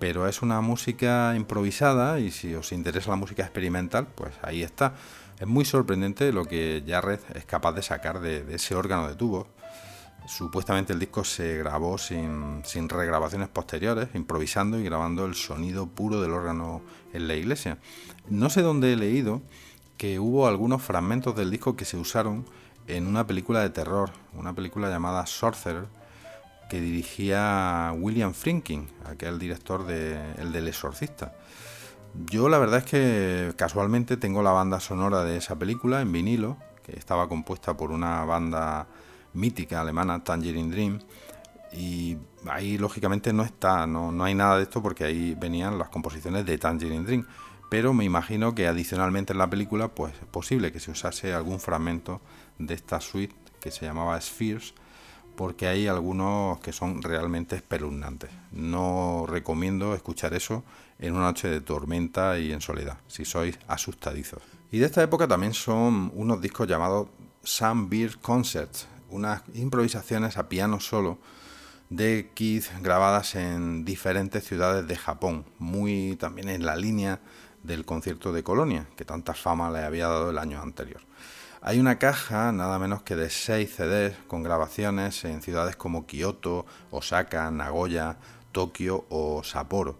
Pero 0.00 0.26
es 0.26 0.42
una 0.42 0.60
música 0.60 1.32
improvisada 1.36 2.18
y 2.18 2.32
si 2.32 2.56
os 2.56 2.72
interesa 2.72 3.10
la 3.10 3.16
música 3.16 3.44
experimental, 3.44 4.08
pues 4.16 4.34
ahí 4.42 4.64
está. 4.64 4.94
Es 5.38 5.46
muy 5.46 5.64
sorprendente 5.64 6.32
lo 6.32 6.44
que 6.44 6.82
Jarrett 6.88 7.36
es 7.36 7.44
capaz 7.44 7.70
de 7.70 7.82
sacar 7.82 8.18
de, 8.18 8.52
ese 8.52 8.74
órgano 8.74 9.06
de 9.06 9.14
tubo. 9.14 9.46
Supuestamente 10.26 10.92
el 10.92 10.98
disco 10.98 11.22
se 11.22 11.58
grabó 11.58 11.98
sin, 11.98 12.62
sin 12.64 12.88
regrabaciones 12.88 13.46
posteriores, 13.46 14.08
improvisando 14.14 14.80
y 14.80 14.82
grabando 14.82 15.24
el 15.24 15.36
sonido 15.36 15.86
puro 15.86 16.20
del 16.20 16.32
órgano 16.32 16.82
en 17.12 17.28
la 17.28 17.36
iglesia. 17.36 17.78
No 18.28 18.50
sé 18.50 18.62
dónde 18.62 18.92
he 18.92 18.96
leído 18.96 19.40
que 19.96 20.18
hubo 20.18 20.48
algunos 20.48 20.82
fragmentos 20.82 21.36
del 21.36 21.52
disco 21.52 21.76
que 21.76 21.84
se 21.84 21.96
usaron 21.96 22.44
en 22.88 23.06
una 23.06 23.26
película 23.26 23.60
de 23.60 23.70
terror, 23.70 24.10
una 24.34 24.54
película 24.54 24.88
llamada 24.88 25.26
Sorcerer, 25.26 25.86
que 26.68 26.80
dirigía 26.80 27.92
William 27.96 28.34
Friedkin, 28.34 28.88
aquel 29.06 29.38
director 29.38 29.86
de 29.86 30.18
El 30.38 30.52
del 30.52 30.68
Exorcista. 30.68 31.34
Yo 32.26 32.48
la 32.48 32.58
verdad 32.58 32.78
es 32.78 32.84
que 32.84 33.52
casualmente 33.56 34.16
tengo 34.16 34.42
la 34.42 34.50
banda 34.50 34.80
sonora 34.80 35.22
de 35.22 35.36
esa 35.36 35.56
película 35.56 36.00
en 36.00 36.10
vinilo, 36.10 36.56
que 36.82 36.98
estaba 36.98 37.28
compuesta 37.28 37.76
por 37.76 37.90
una 37.90 38.24
banda 38.24 38.86
mítica 39.34 39.82
alemana, 39.82 40.24
Tangerine 40.24 40.70
Dream, 40.70 41.00
y 41.72 42.16
ahí 42.48 42.78
lógicamente 42.78 43.32
no 43.34 43.42
está, 43.42 43.86
no, 43.86 44.10
no 44.10 44.24
hay 44.24 44.34
nada 44.34 44.56
de 44.56 44.62
esto 44.62 44.82
porque 44.82 45.04
ahí 45.04 45.36
venían 45.38 45.78
las 45.78 45.90
composiciones 45.90 46.46
de 46.46 46.56
Tangerine 46.56 47.04
Dream 47.04 47.26
pero 47.68 47.92
me 47.92 48.04
imagino 48.04 48.54
que 48.54 48.66
adicionalmente 48.66 49.32
en 49.32 49.38
la 49.38 49.50
película 49.50 49.88
pues 49.88 50.14
es 50.14 50.26
posible 50.26 50.72
que 50.72 50.80
se 50.80 50.90
usase 50.90 51.34
algún 51.34 51.60
fragmento 51.60 52.20
de 52.58 52.74
esta 52.74 53.00
suite 53.00 53.34
que 53.60 53.70
se 53.70 53.84
llamaba 53.84 54.20
Spheres 54.20 54.74
porque 55.38 55.68
hay 55.68 55.86
algunos 55.86 56.58
que 56.58 56.72
son 56.72 57.00
realmente 57.00 57.54
espeluznantes. 57.54 58.28
No 58.50 59.24
recomiendo 59.28 59.94
escuchar 59.94 60.34
eso 60.34 60.64
en 60.98 61.14
una 61.14 61.26
noche 61.26 61.48
de 61.48 61.60
tormenta 61.60 62.40
y 62.40 62.50
en 62.50 62.60
soledad, 62.60 62.98
si 63.06 63.24
sois 63.24 63.56
asustadizos. 63.68 64.42
Y 64.72 64.78
de 64.78 64.86
esta 64.86 65.00
época 65.00 65.28
también 65.28 65.54
son 65.54 66.10
unos 66.16 66.40
discos 66.40 66.66
llamados 66.66 67.06
Sun 67.44 67.88
Beer 67.88 68.18
Concerts, 68.18 68.88
unas 69.10 69.42
improvisaciones 69.54 70.36
a 70.38 70.48
piano 70.48 70.80
solo 70.80 71.18
de 71.88 72.30
Keith 72.34 72.66
grabadas 72.82 73.36
en 73.36 73.84
diferentes 73.84 74.44
ciudades 74.44 74.88
de 74.88 74.96
Japón, 74.96 75.44
muy 75.60 76.16
también 76.16 76.48
en 76.48 76.66
la 76.66 76.74
línea 76.74 77.20
del 77.62 77.84
concierto 77.84 78.32
de 78.32 78.42
Colonia, 78.42 78.86
que 78.96 79.04
tanta 79.04 79.34
fama 79.34 79.70
le 79.70 79.84
había 79.84 80.08
dado 80.08 80.30
el 80.30 80.38
año 80.38 80.60
anterior. 80.60 81.00
Hay 81.60 81.80
una 81.80 81.98
caja 81.98 82.52
nada 82.52 82.78
menos 82.78 83.02
que 83.02 83.16
de 83.16 83.30
6 83.30 83.74
CDs 83.74 84.16
con 84.28 84.44
grabaciones 84.44 85.24
en 85.24 85.42
ciudades 85.42 85.74
como 85.74 86.06
Kioto, 86.06 86.66
Osaka, 86.92 87.50
Nagoya, 87.50 88.16
Tokio 88.52 89.06
o 89.08 89.42
Sapporo. 89.42 89.98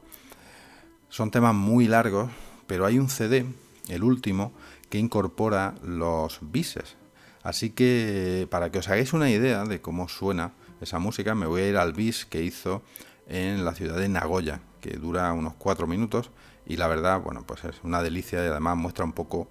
Son 1.09 1.33
temas 1.33 1.57
muy 1.57 1.89
largos, 1.89 2.31
pero 2.69 2.87
hay 2.87 3.01
un 3.01 3.09
CD, 3.09 3.45
el 3.89 4.05
último, 4.05 4.53
que 4.89 4.99
incorpora 4.99 5.75
los 5.83 6.39
bises. 6.43 6.97
Así 7.43 7.71
que 7.71 8.47
para 8.51 8.71
que 8.71 8.79
os 8.79 8.89
hagáis 8.89 9.13
una 9.13 9.29
idea 9.29 9.65
de 9.65 9.81
cómo 9.81 10.09
suena 10.09 10.53
esa 10.81 11.01
música, 11.01 11.35
me 11.35 11.47
voy 11.47 11.63
a 11.63 11.69
ir 11.69 11.77
al 11.77 11.93
bis 11.93 12.25
que 12.25 12.41
hizo 12.41 12.83
en 13.27 13.65
la 13.65 13.75
ciudad 13.75 13.97
de 13.97 14.09
Nagoya, 14.09 14.61
que 14.81 14.91
dura 14.91 15.33
unos 15.33 15.55
4 15.55 15.89
minutos 15.89 16.31
y 16.67 16.77
la 16.77 16.87
verdad, 16.87 17.21
bueno, 17.21 17.43
pues 17.45 17.65
es 17.65 17.81
una 17.83 18.01
delicia 18.01 18.45
y 18.45 18.47
además 18.47 18.77
muestra 18.77 19.05
un 19.05 19.13
poco 19.13 19.49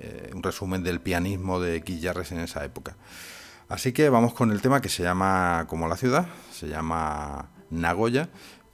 eh, 0.00 0.30
un 0.34 0.42
resumen 0.42 0.82
del 0.82 1.00
pianismo 1.00 1.60
de 1.60 1.80
Guillarres 1.80 2.32
en 2.32 2.40
esa 2.40 2.64
época. 2.64 2.96
Así 3.68 3.92
que 3.92 4.08
vamos 4.08 4.34
con 4.34 4.50
el 4.50 4.60
tema 4.60 4.80
que 4.80 4.88
se 4.88 5.04
llama 5.04 5.66
como 5.68 5.86
la 5.86 5.96
ciudad, 5.96 6.26
se 6.52 6.68
llama 6.68 7.50
Nagoya 7.70 8.28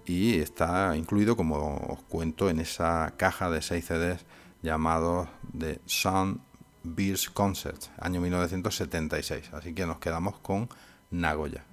y 0.07 0.39
está 0.39 0.97
incluido, 0.97 1.37
como 1.37 1.77
os 1.89 2.03
cuento, 2.05 2.49
en 2.49 2.61
esa 2.61 3.13
caja 3.19 3.51
de 3.51 3.61
6 3.61 3.85
CDs 3.85 4.25
llamados 4.63 5.29
The 5.57 5.81
Sun 5.85 6.41
Beers 6.83 7.29
Concert, 7.29 7.83
año 7.99 8.23
1976. 8.23 9.53
Así 9.53 9.75
que 9.75 9.85
nos 9.85 9.99
quedamos 9.99 10.39
con 10.39 10.71
Nagoya. 11.11 11.66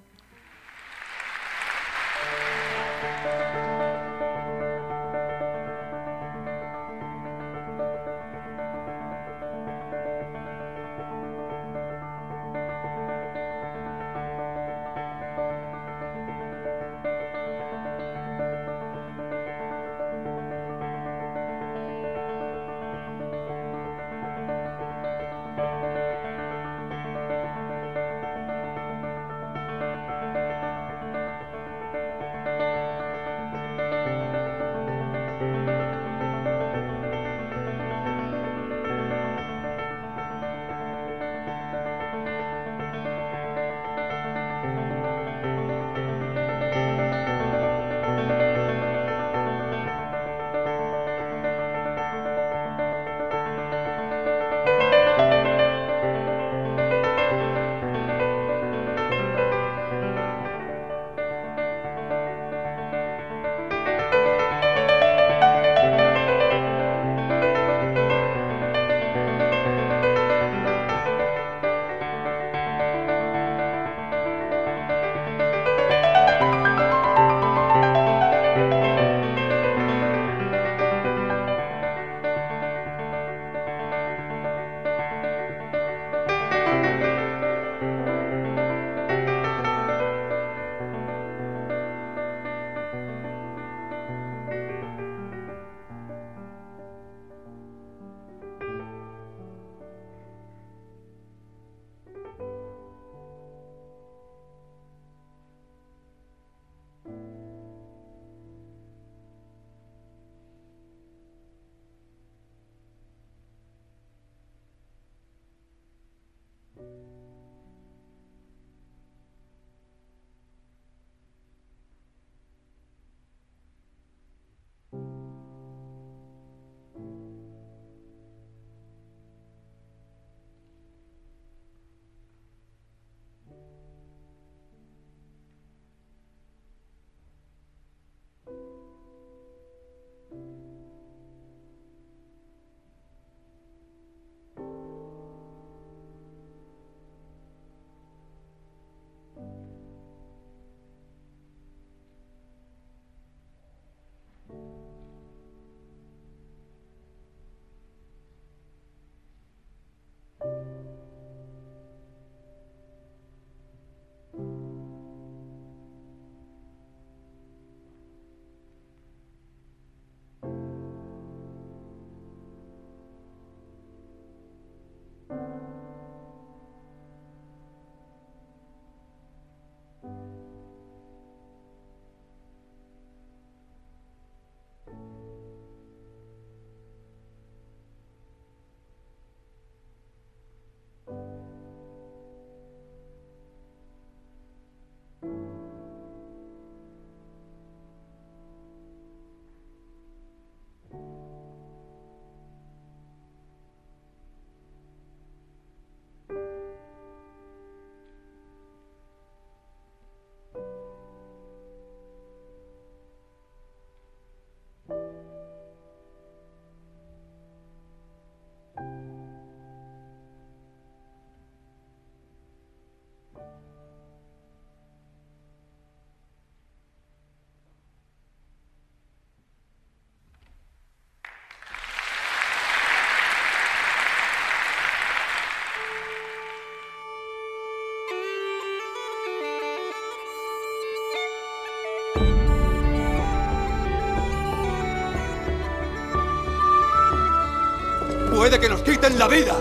Que 248.64 248.70
nos 248.70 248.82
quiten 248.82 249.18
la 249.18 249.28
vida, 249.28 249.54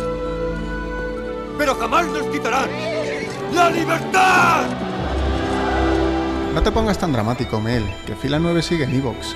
pero 1.57 1.75
jamás 1.75 2.05
nos 2.05 2.25
quitarán 2.27 2.69
la 3.53 3.69
libertad. 3.69 4.65
No 6.53 6.63
te 6.63 6.71
pongas 6.71 6.97
tan 6.97 7.11
dramático, 7.11 7.59
Mel, 7.59 7.83
que 8.05 8.15
Fila 8.15 8.39
9 8.39 8.61
sigue 8.61 8.85
en 8.85 8.95
Evox. 8.95 9.35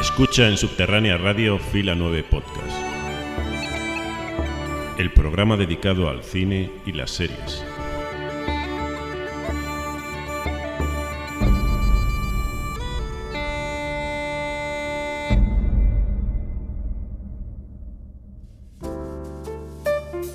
Escucha 0.00 0.46
en 0.46 0.56
Subterránea 0.56 1.16
Radio 1.16 1.58
Fila 1.58 1.96
9 1.96 2.22
Podcast. 2.30 2.76
El 4.96 5.12
programa 5.12 5.56
dedicado 5.56 6.08
al 6.08 6.22
cine 6.22 6.70
y 6.86 6.92
las 6.92 7.10
series. 7.10 7.64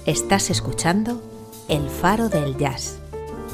Estás 0.09 0.49
escuchando 0.49 1.21
El 1.67 1.87
Faro 1.87 2.29
del 2.29 2.57
Jazz, 2.57 2.97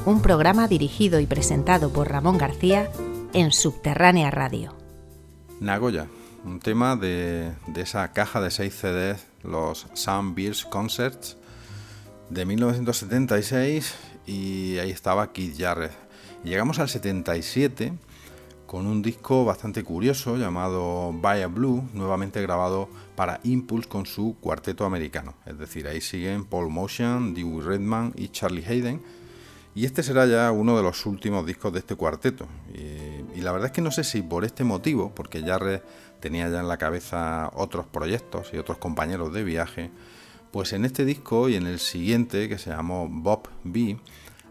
un 0.06 0.22
programa 0.22 0.70
dirigido 0.70 1.20
y 1.20 1.26
presentado 1.26 1.92
por 1.92 2.08
Ramón 2.10 2.38
García 2.38 2.90
en 3.34 3.52
Subterránea 3.52 4.32
Radio. 4.32 4.74
Nagoya, 5.60 6.08
un 6.46 6.62
tema 6.62 6.96
de, 6.96 7.52
esa 7.76 8.14
caja 8.14 8.40
de 8.40 8.52
6 8.52 8.74
CDs, 8.74 9.26
los 9.44 9.88
Sound 9.96 10.34
Beers 10.34 10.64
Concerts 10.64 11.36
de 12.30 12.46
1976 12.46 13.94
y 14.26 14.78
ahí 14.78 14.92
estaba 14.92 15.34
Keith 15.34 15.60
Jarrett. 15.60 15.92
llegamos 16.46 16.80
al 16.80 16.88
77 16.88 17.92
con 18.76 18.88
un 18.88 19.02
disco 19.02 19.46
bastante 19.46 19.86
curioso 19.86 20.36
llamado 20.36 21.14
Via 21.14 21.48
Blue, 21.48 21.88
nuevamente 21.94 22.42
grabado 22.42 22.90
para 23.16 23.40
Impulse 23.46 23.88
con 23.88 24.06
su 24.06 24.36
cuarteto 24.42 24.84
americano. 24.84 25.34
Es 25.46 25.58
decir, 25.58 25.88
ahí 25.88 26.02
siguen 26.02 26.44
Paul 26.44 26.70
Motion, 26.70 27.34
Dewey 27.34 27.62
Redman 27.66 28.12
y 28.18 28.28
Charlie 28.28 28.66
Hayden 28.66 29.02
y 29.76 29.86
este 29.86 30.04
será 30.04 30.26
ya 30.26 30.52
uno 30.52 30.76
de 30.76 30.84
los 30.84 31.06
últimos 31.06 31.46
discos 31.46 31.72
de 31.72 31.80
este 31.80 31.96
cuarteto. 31.96 32.48
Y, 33.34 33.40
la 33.40 33.54
verdad 33.54 33.68
es 33.68 33.72
que 33.72 33.82
no 33.82 33.92
sé 33.92 34.04
si 34.04 34.22
por 34.22 34.44
este 34.44 34.66
motivo, 34.66 35.14
porque 35.16 35.42
Jarre 35.42 35.82
tenía 36.20 36.50
ya 36.50 36.60
en 36.60 36.68
la 36.68 36.76
cabeza 36.76 37.52
otros 37.54 37.86
proyectos 37.88 38.50
y 38.52 38.58
otros 38.58 38.78
compañeros 38.78 39.32
de 39.34 39.46
viaje, 39.46 39.90
pues 40.52 40.74
en 40.74 40.84
este 40.84 41.06
disco 41.06 41.48
y 41.48 41.56
en 41.56 41.66
el 41.66 41.80
siguiente, 41.80 42.50
que 42.50 42.58
se 42.58 42.72
llamó 42.72 43.08
Bob 43.08 43.48
B, 43.64 43.98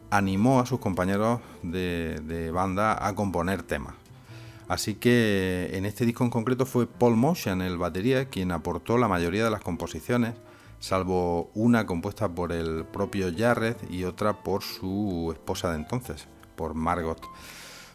animó 0.09 0.61
a 0.61 0.67
sus 0.67 0.79
compañeros 0.79 1.41
de, 1.63 2.23
de 2.25 2.51
banda 2.51 3.07
a 3.07 3.15
componer 3.15 3.63
temas. 3.63 3.97
Así 4.69 4.95
que 4.95 5.71
en 5.75 5.85
este 5.85 6.07
disco 6.07 6.25
en 6.25 6.31
concreto 6.31 6.65
fue 6.67 6.87
Paul 6.87 7.17
Motion, 7.17 7.61
el 7.63 7.77
batería, 7.77 8.27
quien 8.31 8.51
aportó 8.51 8.97
la 8.99 9.09
mayoría 9.09 9.45
de 9.45 9.51
las 9.51 9.61
composiciones 9.61 10.35
salvo 10.85 11.51
una 11.55 11.87
compuesta 11.87 12.29
por 12.29 12.53
el 12.53 12.85
propio 12.85 13.33
Jarrett 13.35 13.91
y 13.91 14.05
otra 14.05 14.43
por 14.43 14.63
su 14.63 15.31
esposa 15.33 15.71
de 15.71 15.77
entonces, 15.77 16.29
por 16.57 16.75
Margot. 16.75 17.21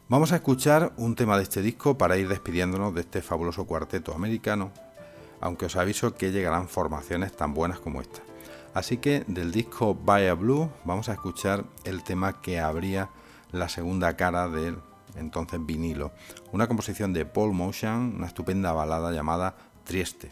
Vamos 0.08 0.32
a 0.32 0.38
escuchar 0.38 0.92
un 0.98 1.14
tema 1.14 1.38
de 1.38 1.44
este 1.44 1.62
disco 1.62 2.00
para 2.00 2.18
ir 2.18 2.28
despidiéndonos 2.28 2.96
de 2.96 3.02
este 3.02 3.22
fabuloso 3.22 3.66
cuarteto 3.66 4.16
americano, 4.16 4.72
aunque 5.40 5.68
os 5.68 5.76
aviso 5.76 6.16
que 6.16 6.32
llegarán 6.32 6.68
formaciones 6.68 7.32
tan 7.36 7.54
buenas 7.54 7.80
como 7.80 8.02
esta. 8.02 8.22
Así 8.74 8.98
que 8.98 9.24
del 9.28 9.52
disco 9.52 9.94
Via 9.94 10.34
Blue 10.34 10.72
vamos 10.84 11.10
a 11.10 11.14
escuchar 11.14 11.66
el 11.84 12.04
tema 12.04 12.42
que 12.42 12.60
abría 12.60 13.10
la 13.52 13.70
segunda 13.70 14.18
cara 14.18 14.50
del 14.50 14.78
entonces 15.16 15.60
vinilo, 15.66 16.12
una 16.52 16.68
composición 16.68 17.14
de 17.14 17.26
Paul 17.26 17.54
Motion, 17.54 18.16
una 18.18 18.28
estupenda 18.28 18.72
balada 18.72 19.12
llamada 19.12 19.56
Trieste. 19.84 20.32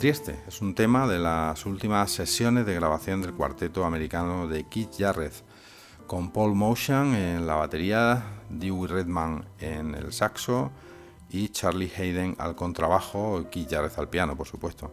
Trieste 0.00 0.34
es 0.48 0.62
un 0.62 0.74
tema 0.74 1.06
de 1.06 1.18
las 1.18 1.66
últimas 1.66 2.10
sesiones 2.10 2.64
de 2.64 2.74
grabación 2.74 3.20
del 3.20 3.34
cuarteto 3.34 3.84
americano 3.84 4.48
de 4.48 4.64
Keith 4.64 4.92
Jarrett, 4.98 5.34
con 6.06 6.32
Paul 6.32 6.54
Motion 6.54 7.14
en 7.14 7.46
la 7.46 7.56
batería, 7.56 8.24
Dewey 8.48 8.90
Redman 8.90 9.44
en 9.58 9.94
el 9.94 10.14
saxo 10.14 10.70
y 11.28 11.50
Charlie 11.50 11.92
Hayden 11.94 12.34
al 12.38 12.56
contrabajo 12.56 13.44
Keith 13.50 13.70
Jarrett 13.70 13.98
al 13.98 14.08
piano, 14.08 14.38
por 14.38 14.46
supuesto. 14.46 14.90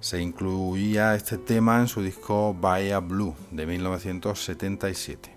Se 0.00 0.20
incluía 0.20 1.14
este 1.14 1.38
tema 1.38 1.78
en 1.78 1.86
su 1.86 2.02
disco 2.02 2.52
Bahia 2.52 2.98
Blue 2.98 3.36
de 3.52 3.66
1977. 3.66 5.32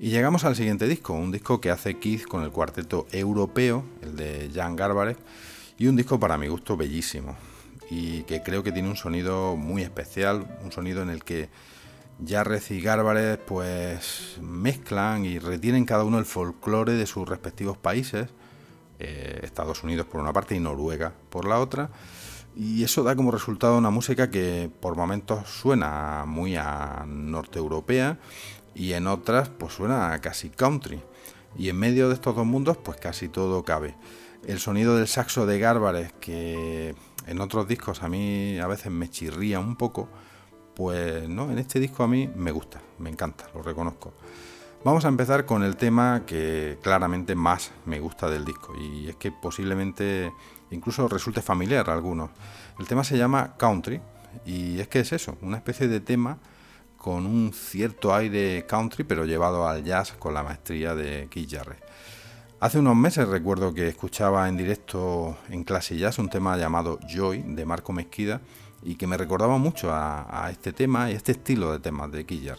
Y 0.00 0.10
llegamos 0.10 0.44
al 0.44 0.54
siguiente 0.54 0.86
disco, 0.86 1.14
un 1.14 1.32
disco 1.32 1.62
que 1.62 1.70
hace 1.70 1.98
Keith 1.98 2.26
con 2.26 2.42
el 2.42 2.50
cuarteto 2.50 3.06
europeo, 3.10 3.86
el 4.02 4.16
de 4.16 4.50
Jan 4.54 4.76
Garbarek, 4.76 5.16
y 5.78 5.86
un 5.86 5.96
disco 5.96 6.20
para 6.20 6.36
mi 6.36 6.48
gusto 6.48 6.76
bellísimo 6.76 7.47
y 7.90 8.22
que 8.24 8.42
creo 8.42 8.62
que 8.62 8.72
tiene 8.72 8.88
un 8.88 8.96
sonido 8.96 9.56
muy 9.56 9.82
especial, 9.82 10.58
un 10.62 10.72
sonido 10.72 11.02
en 11.02 11.10
el 11.10 11.24
que 11.24 11.48
Jarrett 12.26 12.70
y 12.70 12.80
Gárbares 12.80 13.38
pues 13.38 14.38
mezclan 14.42 15.24
y 15.24 15.38
retienen 15.38 15.84
cada 15.84 16.04
uno 16.04 16.18
el 16.18 16.24
folclore 16.24 16.94
de 16.94 17.06
sus 17.06 17.28
respectivos 17.28 17.78
países, 17.78 18.28
eh, 18.98 19.40
Estados 19.42 19.84
Unidos 19.84 20.06
por 20.06 20.20
una 20.20 20.32
parte 20.32 20.54
y 20.54 20.60
Noruega 20.60 21.12
por 21.30 21.46
la 21.46 21.60
otra, 21.60 21.90
y 22.56 22.82
eso 22.82 23.04
da 23.04 23.14
como 23.14 23.30
resultado 23.30 23.78
una 23.78 23.90
música 23.90 24.30
que 24.30 24.68
por 24.80 24.96
momentos 24.96 25.48
suena 25.48 26.24
muy 26.26 26.56
a 26.56 27.04
norte 27.06 27.60
europea 27.60 28.18
y 28.74 28.94
en 28.94 29.06
otras 29.06 29.48
pues 29.48 29.74
suena 29.74 30.12
a 30.12 30.20
casi 30.20 30.50
country. 30.50 31.00
Y 31.56 31.68
en 31.68 31.76
medio 31.76 32.08
de 32.08 32.14
estos 32.14 32.34
dos 32.34 32.46
mundos 32.46 32.76
pues 32.76 32.98
casi 32.98 33.28
todo 33.28 33.62
cabe. 33.62 33.94
El 34.44 34.58
sonido 34.58 34.96
del 34.96 35.06
saxo 35.06 35.46
de 35.46 35.60
Gárbares 35.60 36.12
que 36.20 36.96
en 37.28 37.40
otros 37.40 37.68
discos 37.68 38.02
a 38.02 38.08
mí 38.08 38.58
a 38.58 38.66
veces 38.66 38.90
me 38.90 39.10
chirría 39.10 39.60
un 39.60 39.76
poco, 39.76 40.08
pues 40.74 41.28
no, 41.28 41.50
en 41.50 41.58
este 41.58 41.78
disco 41.78 42.02
a 42.02 42.08
mí 42.08 42.28
me 42.34 42.50
gusta, 42.50 42.80
me 42.98 43.10
encanta, 43.10 43.48
lo 43.54 43.62
reconozco. 43.62 44.14
Vamos 44.84 45.04
a 45.04 45.08
empezar 45.08 45.44
con 45.44 45.64
el 45.64 45.76
tema 45.76 46.22
que 46.24 46.78
claramente 46.82 47.34
más 47.34 47.72
me 47.84 47.98
gusta 47.98 48.30
del 48.30 48.44
disco 48.44 48.74
y 48.76 49.08
es 49.08 49.16
que 49.16 49.32
posiblemente 49.32 50.32
incluso 50.70 51.08
resulte 51.08 51.42
familiar 51.42 51.90
a 51.90 51.94
algunos. 51.94 52.30
El 52.78 52.86
tema 52.86 53.02
se 53.02 53.18
llama 53.18 53.56
Country 53.56 54.00
y 54.46 54.78
es 54.78 54.88
que 54.88 55.00
es 55.00 55.12
eso, 55.12 55.36
una 55.42 55.56
especie 55.56 55.88
de 55.88 56.00
tema 56.00 56.38
con 56.96 57.26
un 57.26 57.52
cierto 57.52 58.14
aire 58.14 58.66
country 58.66 59.04
pero 59.04 59.24
llevado 59.24 59.66
al 59.66 59.84
jazz 59.84 60.12
con 60.12 60.32
la 60.32 60.42
maestría 60.42 60.94
de 60.94 61.28
Keith 61.28 61.50
Jarrett. 61.50 61.82
Hace 62.60 62.80
unos 62.80 62.96
meses 62.96 63.28
recuerdo 63.28 63.72
que 63.72 63.86
escuchaba 63.86 64.48
en 64.48 64.56
directo 64.56 65.36
en 65.48 65.62
clase 65.62 65.96
jazz 65.96 66.18
un 66.18 66.28
tema 66.28 66.56
llamado 66.56 66.98
Joy 67.08 67.42
de 67.42 67.64
Marco 67.64 67.92
Mezquida 67.92 68.40
y 68.82 68.96
que 68.96 69.06
me 69.06 69.16
recordaba 69.16 69.58
mucho 69.58 69.90
a, 69.92 70.48
este 70.50 70.72
tema 70.72 71.08
y 71.08 71.14
este 71.14 71.32
estilo 71.32 71.70
de 71.70 71.78
temas 71.78 72.10
de 72.10 72.26
Keith 72.26 72.50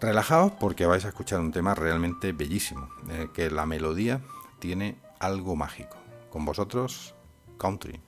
Relajaos 0.00 0.52
porque 0.60 0.86
vais 0.86 1.04
a 1.04 1.08
escuchar 1.08 1.40
un 1.40 1.50
tema 1.50 1.74
realmente 1.74 2.30
bellísimo, 2.30 2.88
que 3.32 3.50
la 3.50 3.66
melodía 3.66 4.20
tiene 4.60 4.94
algo 5.18 5.56
mágico. 5.56 5.96
Con 6.30 6.44
vosotros, 6.44 7.16
Country. 7.58 8.00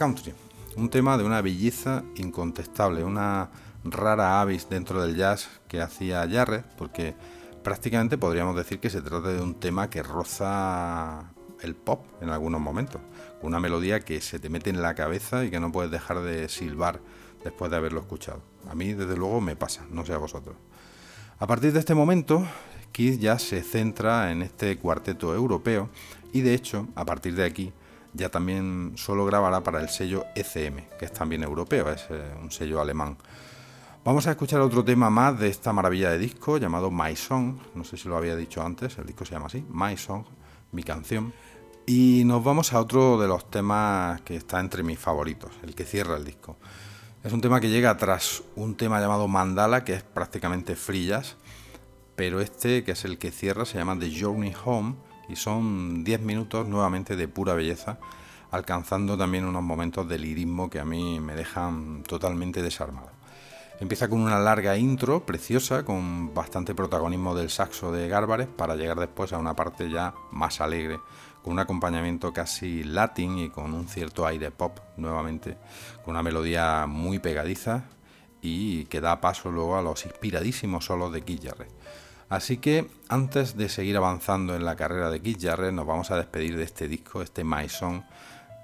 Country, 0.00 0.32
un 0.76 0.88
tema 0.88 1.18
de 1.18 1.24
una 1.24 1.42
belleza 1.42 2.04
incontestable, 2.16 3.04
una 3.04 3.50
rara 3.84 4.40
avis 4.40 4.66
dentro 4.66 5.02
del 5.02 5.14
jazz 5.14 5.50
que 5.68 5.82
hacía 5.82 6.26
Jarrett, 6.26 6.64
porque 6.78 7.14
prácticamente 7.62 8.16
podríamos 8.16 8.56
decir 8.56 8.80
que 8.80 8.88
se 8.88 9.02
trata 9.02 9.28
de 9.28 9.42
un 9.42 9.56
tema 9.56 9.90
que 9.90 10.02
roza 10.02 11.30
el 11.60 11.74
pop 11.74 12.06
en 12.22 12.30
algunos 12.30 12.62
momentos, 12.62 13.02
una 13.42 13.60
melodía 13.60 14.00
que 14.00 14.22
se 14.22 14.38
te 14.38 14.48
mete 14.48 14.70
en 14.70 14.80
la 14.80 14.94
cabeza 14.94 15.44
y 15.44 15.50
que 15.50 15.60
no 15.60 15.70
puedes 15.70 15.90
dejar 15.90 16.22
de 16.22 16.48
silbar 16.48 17.02
después 17.44 17.70
de 17.70 17.76
haberlo 17.76 18.00
escuchado. 18.00 18.40
A 18.70 18.74
mí 18.74 18.94
desde 18.94 19.18
luego 19.18 19.42
me 19.42 19.54
pasa, 19.54 19.84
no 19.90 20.06
sé 20.06 20.14
a 20.14 20.16
vosotros. 20.16 20.56
A 21.38 21.46
partir 21.46 21.74
de 21.74 21.78
este 21.78 21.94
momento, 21.94 22.46
Keith 22.92 23.20
ya 23.20 23.38
se 23.38 23.62
centra 23.62 24.32
en 24.32 24.40
este 24.40 24.78
cuarteto 24.78 25.34
europeo 25.34 25.90
y 26.32 26.40
de 26.40 26.54
hecho, 26.54 26.88
a 26.94 27.04
partir 27.04 27.34
de 27.34 27.44
aquí, 27.44 27.74
ya 28.12 28.28
también 28.28 28.92
solo 28.96 29.24
grabará 29.24 29.62
para 29.62 29.80
el 29.80 29.88
sello 29.88 30.24
ECM, 30.34 30.88
que 30.98 31.04
es 31.04 31.12
también 31.12 31.42
europeo, 31.42 31.90
es 31.90 32.06
eh, 32.10 32.34
un 32.40 32.50
sello 32.50 32.80
alemán. 32.80 33.16
Vamos 34.04 34.26
a 34.26 34.30
escuchar 34.30 34.60
otro 34.60 34.84
tema 34.84 35.10
más 35.10 35.38
de 35.38 35.48
esta 35.48 35.72
maravilla 35.72 36.10
de 36.10 36.18
disco 36.18 36.56
llamado 36.56 36.90
My 36.90 37.14
Song, 37.16 37.58
no 37.74 37.84
sé 37.84 37.96
si 37.96 38.08
lo 38.08 38.16
había 38.16 38.34
dicho 38.34 38.62
antes, 38.62 38.96
el 38.98 39.06
disco 39.06 39.24
se 39.24 39.32
llama 39.32 39.46
así, 39.46 39.64
My 39.70 39.96
Song, 39.96 40.24
mi 40.72 40.82
canción. 40.82 41.32
Y 41.86 42.22
nos 42.24 42.42
vamos 42.42 42.72
a 42.72 42.80
otro 42.80 43.20
de 43.20 43.28
los 43.28 43.50
temas 43.50 44.20
que 44.22 44.36
está 44.36 44.60
entre 44.60 44.82
mis 44.82 44.98
favoritos, 44.98 45.50
el 45.62 45.74
que 45.74 45.84
cierra 45.84 46.16
el 46.16 46.24
disco. 46.24 46.56
Es 47.22 47.32
un 47.32 47.40
tema 47.40 47.60
que 47.60 47.68
llega 47.68 47.96
tras 47.96 48.42
un 48.56 48.76
tema 48.76 49.00
llamado 49.00 49.28
Mandala, 49.28 49.84
que 49.84 49.94
es 49.94 50.02
prácticamente 50.02 50.76
frillas, 50.76 51.36
pero 52.16 52.40
este, 52.40 52.84
que 52.84 52.92
es 52.92 53.04
el 53.04 53.18
que 53.18 53.30
cierra, 53.30 53.66
se 53.66 53.78
llama 53.78 53.98
The 53.98 54.18
Journey 54.18 54.54
Home 54.64 54.94
y 55.30 55.36
son 55.36 56.02
10 56.02 56.20
minutos 56.22 56.66
nuevamente 56.66 57.16
de 57.16 57.28
pura 57.28 57.54
belleza, 57.54 57.98
alcanzando 58.50 59.16
también 59.16 59.44
unos 59.44 59.62
momentos 59.62 60.08
de 60.08 60.18
lirismo 60.18 60.68
que 60.68 60.80
a 60.80 60.84
mí 60.84 61.20
me 61.20 61.34
dejan 61.34 62.02
totalmente 62.02 62.62
desarmado. 62.62 63.10
Empieza 63.78 64.08
con 64.08 64.20
una 64.20 64.38
larga 64.38 64.76
intro 64.76 65.24
preciosa, 65.24 65.84
con 65.84 66.34
bastante 66.34 66.74
protagonismo 66.74 67.34
del 67.34 67.48
saxo 67.48 67.92
de 67.92 68.08
Gárbares, 68.08 68.48
para 68.48 68.76
llegar 68.76 68.98
después 68.98 69.32
a 69.32 69.38
una 69.38 69.54
parte 69.54 69.88
ya 69.88 70.14
más 70.32 70.60
alegre, 70.60 71.00
con 71.42 71.54
un 71.54 71.60
acompañamiento 71.60 72.32
casi 72.32 72.84
latín 72.84 73.38
y 73.38 73.48
con 73.48 73.72
un 73.72 73.88
cierto 73.88 74.26
aire 74.26 74.50
pop 74.50 74.78
nuevamente, 74.96 75.56
con 76.04 76.12
una 76.12 76.22
melodía 76.22 76.86
muy 76.86 77.20
pegadiza 77.20 77.84
y 78.42 78.84
que 78.86 79.00
da 79.00 79.20
paso 79.20 79.50
luego 79.50 79.76
a 79.76 79.82
los 79.82 80.04
inspiradísimos 80.04 80.84
solos 80.84 81.12
de 81.12 81.22
Keith 81.22 81.42
Así 82.30 82.58
que 82.58 82.88
antes 83.08 83.56
de 83.56 83.68
seguir 83.68 83.96
avanzando 83.96 84.54
en 84.54 84.64
la 84.64 84.76
carrera 84.76 85.10
de 85.10 85.20
Keith 85.20 85.42
Jarrett, 85.42 85.74
nos 85.74 85.84
vamos 85.84 86.12
a 86.12 86.16
despedir 86.16 86.56
de 86.56 86.62
este 86.62 86.86
disco, 86.86 87.22
este 87.22 87.42
My 87.42 87.68
Song, 87.68 88.02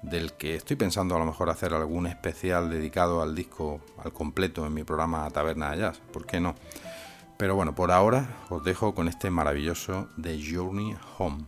del 0.01 0.33
que 0.33 0.55
estoy 0.55 0.77
pensando 0.77 1.15
a 1.15 1.19
lo 1.19 1.25
mejor 1.25 1.49
hacer 1.49 1.73
algún 1.73 2.07
especial 2.07 2.69
dedicado 2.69 3.21
al 3.21 3.35
disco 3.35 3.81
al 4.01 4.13
completo 4.13 4.65
en 4.65 4.73
mi 4.73 4.85
programa 4.85 5.29
Taberna 5.31 5.71
de 5.71 5.79
Jazz, 5.79 5.99
¿por 6.13 6.25
qué 6.25 6.39
no? 6.39 6.55
Pero 7.37 7.55
bueno, 7.55 7.75
por 7.75 7.91
ahora 7.91 8.37
os 8.49 8.63
dejo 8.63 8.95
con 8.95 9.09
este 9.09 9.29
maravilloso 9.29 10.07
The 10.21 10.39
Journey 10.41 10.95
Home. 11.17 11.43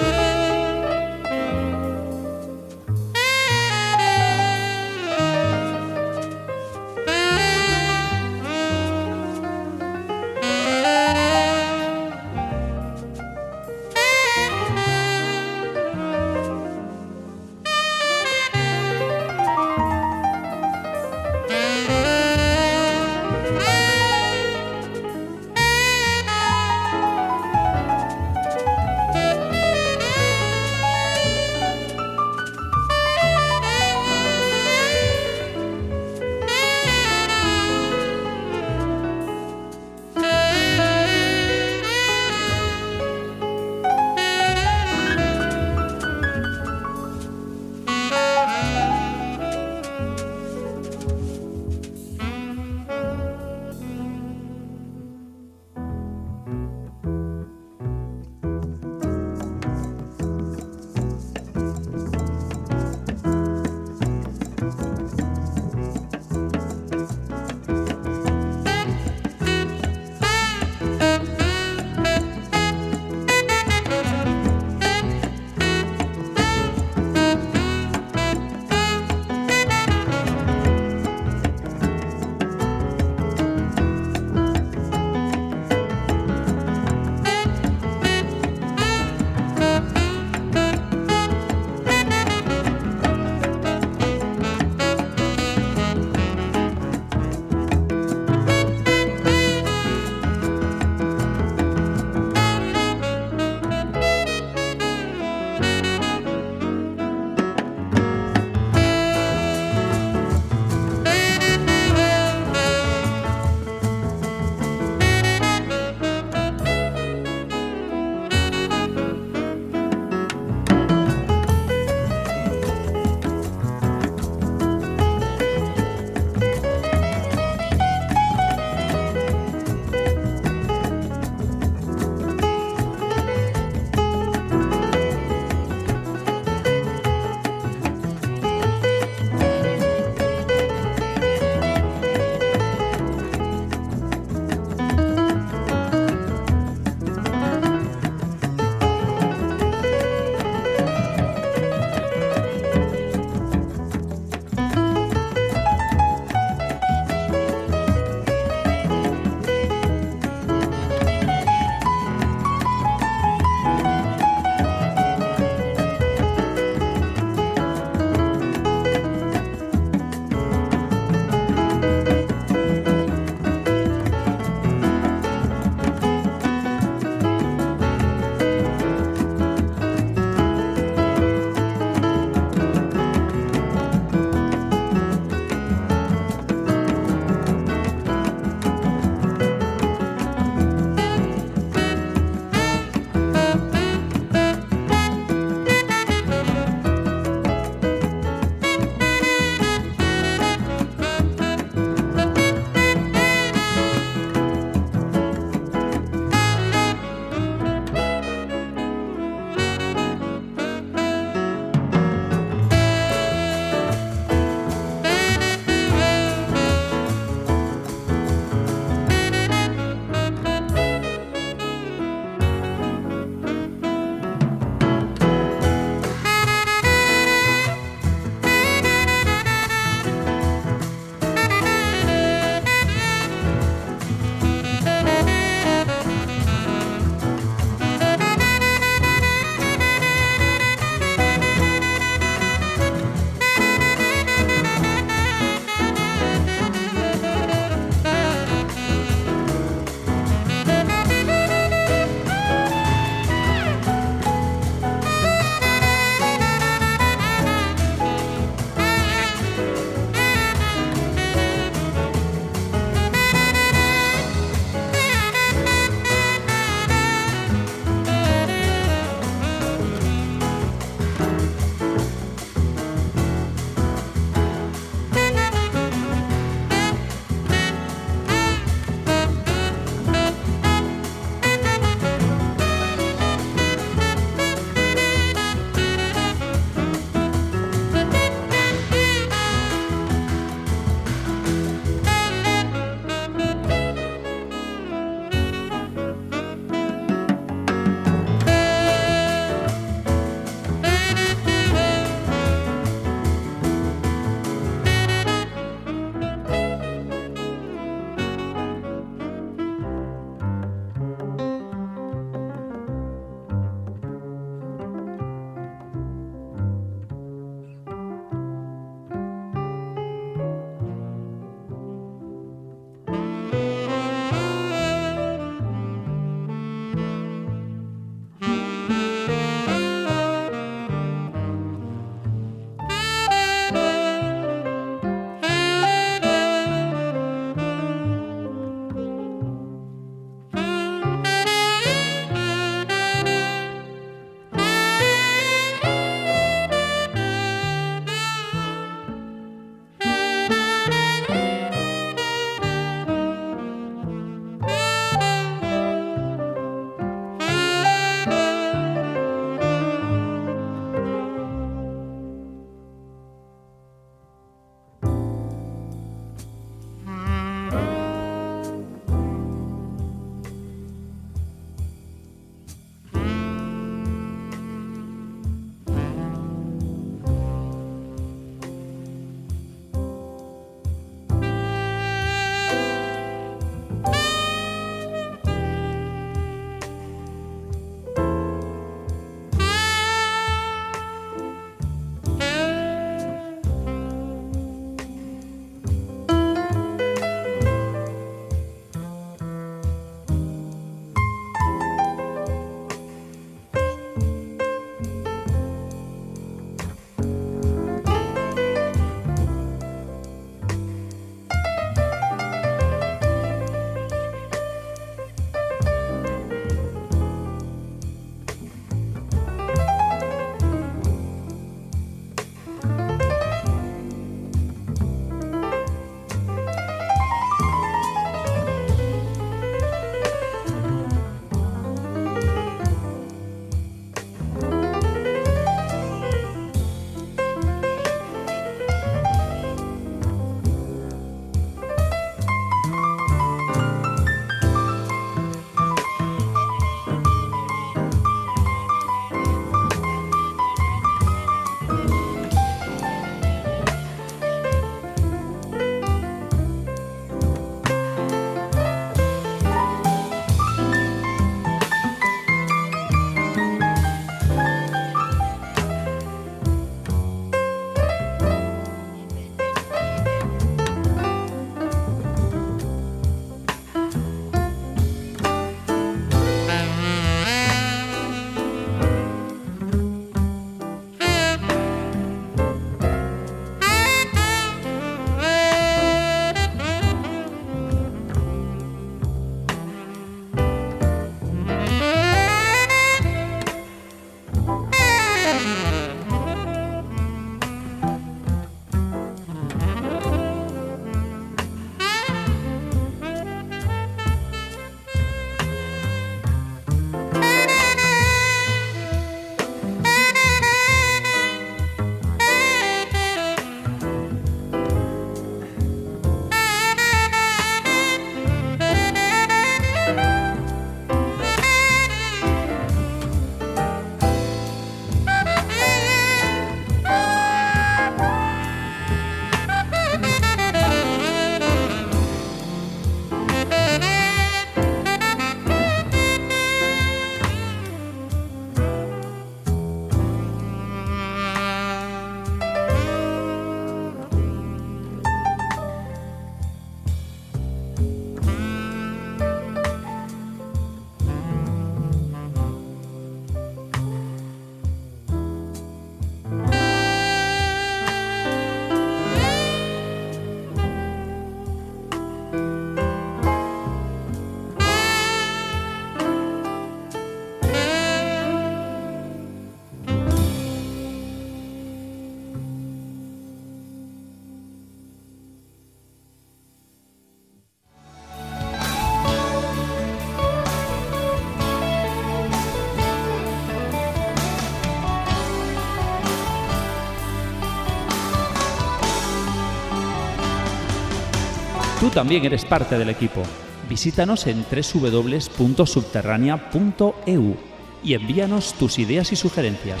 También 592.14 592.44
eres 592.44 592.64
parte 592.64 592.96
del 592.98 593.08
equipo. 593.08 593.42
Visítanos 593.88 594.46
en 594.46 594.64
www.subterránea.eu 594.64 597.56
y 598.02 598.14
envíanos 598.14 598.72
tus 598.74 598.98
ideas 598.98 599.30
y 599.32 599.36
sugerencias. 599.36 600.00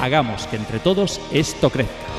Hagamos 0.00 0.46
que 0.46 0.56
entre 0.56 0.78
todos 0.78 1.20
esto 1.30 1.68
crezca. 1.70 2.09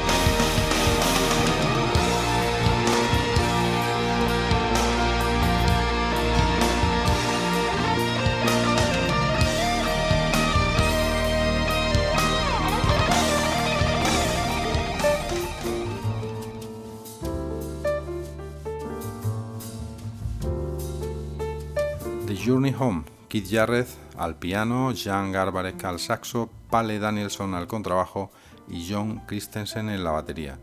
Keith 23.32 23.48
Jarrett 23.50 23.88
al 24.18 24.36
piano, 24.36 24.92
Jan 24.94 25.32
Garbarek 25.32 25.82
al 25.86 26.00
saxo, 26.00 26.50
Pale 26.70 27.00
Danielson 27.00 27.56
al 27.56 27.66
contrabajo 27.66 28.30
y 28.68 28.86
John 28.92 29.22
Christensen 29.26 29.90
en 29.90 30.04
la 30.04 30.12
batería. 30.12 30.60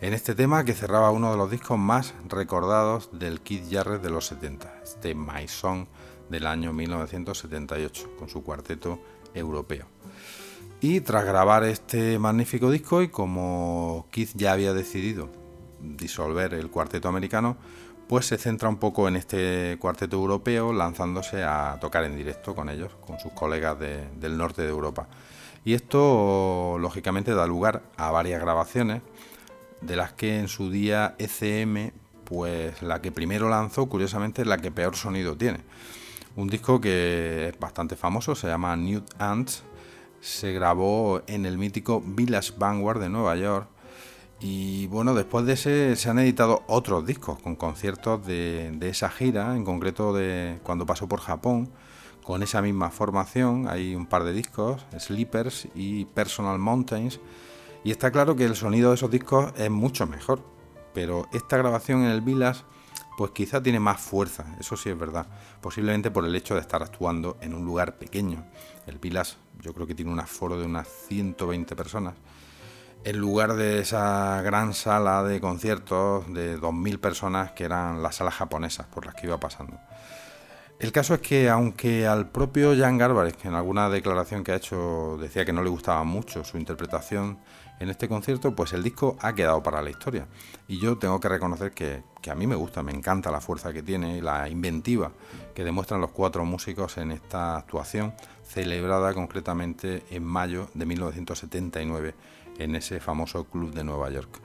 En 0.00 0.12
este 0.12 0.34
tema 0.34 0.64
que 0.64 0.74
cerraba 0.74 1.12
uno 1.12 1.30
de 1.30 1.36
los 1.36 1.52
discos 1.52 1.78
más 1.78 2.12
recordados 2.28 3.10
del 3.12 3.42
Keith 3.42 3.70
Jarrett 3.70 4.02
de 4.02 4.10
los 4.10 4.26
70, 4.26 4.80
este 4.82 5.14
My 5.14 5.46
Song 5.46 5.86
del 6.28 6.48
año 6.48 6.72
1978, 6.72 8.16
con 8.18 8.28
su 8.28 8.42
cuarteto 8.42 8.98
europeo. 9.32 9.86
Y 10.80 11.00
tras 11.00 11.24
grabar 11.24 11.62
este 11.62 12.18
magnífico 12.18 12.72
disco 12.72 13.02
y 13.02 13.08
como 13.08 14.08
Keith 14.10 14.32
ya 14.34 14.50
había 14.50 14.74
decidido 14.74 15.30
disolver 15.80 16.54
el 16.54 16.70
cuarteto 16.70 17.08
americano, 17.08 17.56
pues 18.08 18.26
se 18.26 18.38
centra 18.38 18.68
un 18.68 18.76
poco 18.76 19.08
en 19.08 19.16
este 19.16 19.76
cuarteto 19.80 20.16
europeo, 20.16 20.72
lanzándose 20.72 21.42
a 21.42 21.78
tocar 21.80 22.04
en 22.04 22.16
directo 22.16 22.54
con 22.54 22.68
ellos, 22.68 22.92
con 23.06 23.18
sus 23.18 23.32
colegas 23.32 23.78
de, 23.78 24.08
del 24.20 24.36
norte 24.36 24.62
de 24.62 24.68
Europa. 24.68 25.08
Y 25.64 25.74
esto, 25.74 26.76
lógicamente, 26.78 27.34
da 27.34 27.46
lugar 27.46 27.82
a 27.96 28.10
varias 28.10 28.40
grabaciones, 28.40 29.02
de 29.80 29.96
las 29.96 30.12
que 30.12 30.38
en 30.38 30.48
su 30.48 30.70
día 30.70 31.14
ECM, 31.18 31.92
pues 32.24 32.82
la 32.82 33.00
que 33.00 33.12
primero 33.12 33.48
lanzó, 33.48 33.86
curiosamente, 33.86 34.42
es 34.42 34.48
la 34.48 34.58
que 34.58 34.70
peor 34.70 34.96
sonido 34.96 35.36
tiene. 35.36 35.60
Un 36.36 36.48
disco 36.48 36.80
que 36.80 37.48
es 37.48 37.58
bastante 37.58 37.96
famoso, 37.96 38.34
se 38.34 38.48
llama 38.48 38.76
Nude 38.76 39.04
Ants, 39.18 39.62
se 40.20 40.52
grabó 40.52 41.22
en 41.26 41.46
el 41.46 41.58
mítico 41.58 42.02
Village 42.04 42.52
Vanguard 42.56 43.00
de 43.00 43.08
Nueva 43.08 43.36
York 43.36 43.68
y 44.46 44.88
bueno, 44.88 45.14
después 45.14 45.46
de 45.46 45.54
ese 45.54 45.96
se 45.96 46.10
han 46.10 46.18
editado 46.18 46.64
otros 46.66 47.06
discos 47.06 47.38
con 47.40 47.56
conciertos 47.56 48.26
de, 48.26 48.76
esa 48.82 49.08
gira, 49.08 49.56
en 49.56 49.64
concreto 49.64 50.12
de 50.12 50.60
cuando 50.62 50.84
pasó 50.84 51.08
por 51.08 51.20
Japón, 51.20 51.70
con 52.22 52.42
esa 52.42 52.60
misma 52.60 52.90
formación. 52.90 53.68
Hay 53.68 53.94
un 53.94 54.04
par 54.04 54.22
de 54.22 54.34
discos, 54.34 54.84
Sleepers 54.98 55.68
y 55.74 56.04
Personal 56.04 56.58
Mountains. 56.58 57.20
Y 57.84 57.90
está 57.90 58.10
claro 58.10 58.36
que 58.36 58.44
el 58.44 58.54
sonido 58.54 58.90
de 58.90 58.96
esos 58.96 59.10
discos 59.10 59.50
es 59.56 59.70
mucho 59.70 60.06
mejor. 60.06 60.42
Pero 60.92 61.26
esta 61.32 61.56
grabación 61.56 62.04
en 62.04 62.10
el 62.10 62.20
Vilas, 62.20 62.66
pues 63.16 63.30
quizá 63.30 63.62
tiene 63.62 63.80
más 63.80 63.98
fuerza, 63.98 64.44
eso 64.60 64.76
sí 64.76 64.90
es 64.90 64.98
verdad. 64.98 65.26
Posiblemente 65.62 66.10
por 66.10 66.26
el 66.26 66.36
hecho 66.36 66.54
de 66.54 66.60
estar 66.60 66.82
actuando 66.82 67.38
en 67.40 67.54
un 67.54 67.64
lugar 67.64 67.96
pequeño. 67.96 68.44
El 68.86 68.98
Vilas 68.98 69.38
yo 69.62 69.72
creo 69.72 69.86
que 69.86 69.94
tiene 69.94 70.12
un 70.12 70.20
aforo 70.20 70.58
de 70.58 70.66
unas 70.66 70.86
120 71.08 71.74
personas 71.74 72.12
en 73.04 73.18
lugar 73.18 73.54
de 73.54 73.80
esa 73.80 74.40
gran 74.42 74.72
sala 74.72 75.22
de 75.22 75.40
conciertos 75.40 76.32
de 76.32 76.58
2.000 76.58 76.98
personas 76.98 77.52
que 77.52 77.64
eran 77.64 78.02
las 78.02 78.16
salas 78.16 78.34
japonesas 78.34 78.86
por 78.86 79.04
las 79.04 79.14
que 79.14 79.26
iba 79.26 79.38
pasando. 79.38 79.78
El 80.80 80.90
caso 80.90 81.14
es 81.14 81.20
que 81.20 81.50
aunque 81.50 82.06
al 82.06 82.30
propio 82.30 82.76
Jan 82.76 82.98
Garbarek, 82.98 83.36
que 83.36 83.48
en 83.48 83.54
alguna 83.54 83.88
declaración 83.90 84.42
que 84.42 84.52
ha 84.52 84.56
hecho 84.56 85.18
decía 85.20 85.44
que 85.44 85.52
no 85.52 85.62
le 85.62 85.70
gustaba 85.70 86.02
mucho 86.02 86.44
su 86.44 86.56
interpretación 86.56 87.38
en 87.78 87.90
este 87.90 88.08
concierto, 88.08 88.56
pues 88.56 88.72
el 88.72 88.82
disco 88.82 89.16
ha 89.20 89.34
quedado 89.34 89.62
para 89.62 89.82
la 89.82 89.90
historia. 89.90 90.26
Y 90.66 90.80
yo 90.80 90.96
tengo 90.96 91.20
que 91.20 91.28
reconocer 91.28 91.72
que, 91.72 92.02
que 92.22 92.30
a 92.30 92.34
mí 92.34 92.46
me 92.46 92.56
gusta, 92.56 92.82
me 92.82 92.92
encanta 92.92 93.30
la 93.30 93.40
fuerza 93.40 93.72
que 93.72 93.82
tiene 93.82 94.18
y 94.18 94.20
la 94.20 94.48
inventiva 94.48 95.12
que 95.54 95.62
demuestran 95.62 96.00
los 96.00 96.10
cuatro 96.10 96.44
músicos 96.44 96.96
en 96.96 97.12
esta 97.12 97.56
actuación, 97.56 98.14
celebrada 98.42 99.12
concretamente 99.12 100.02
en 100.10 100.24
mayo 100.24 100.68
de 100.74 100.86
1979 100.86 102.14
en 102.58 102.76
ese 102.76 103.00
famoso 103.00 103.44
club 103.44 103.72
de 103.72 103.84
Nueva 103.84 104.10
York. 104.10 104.40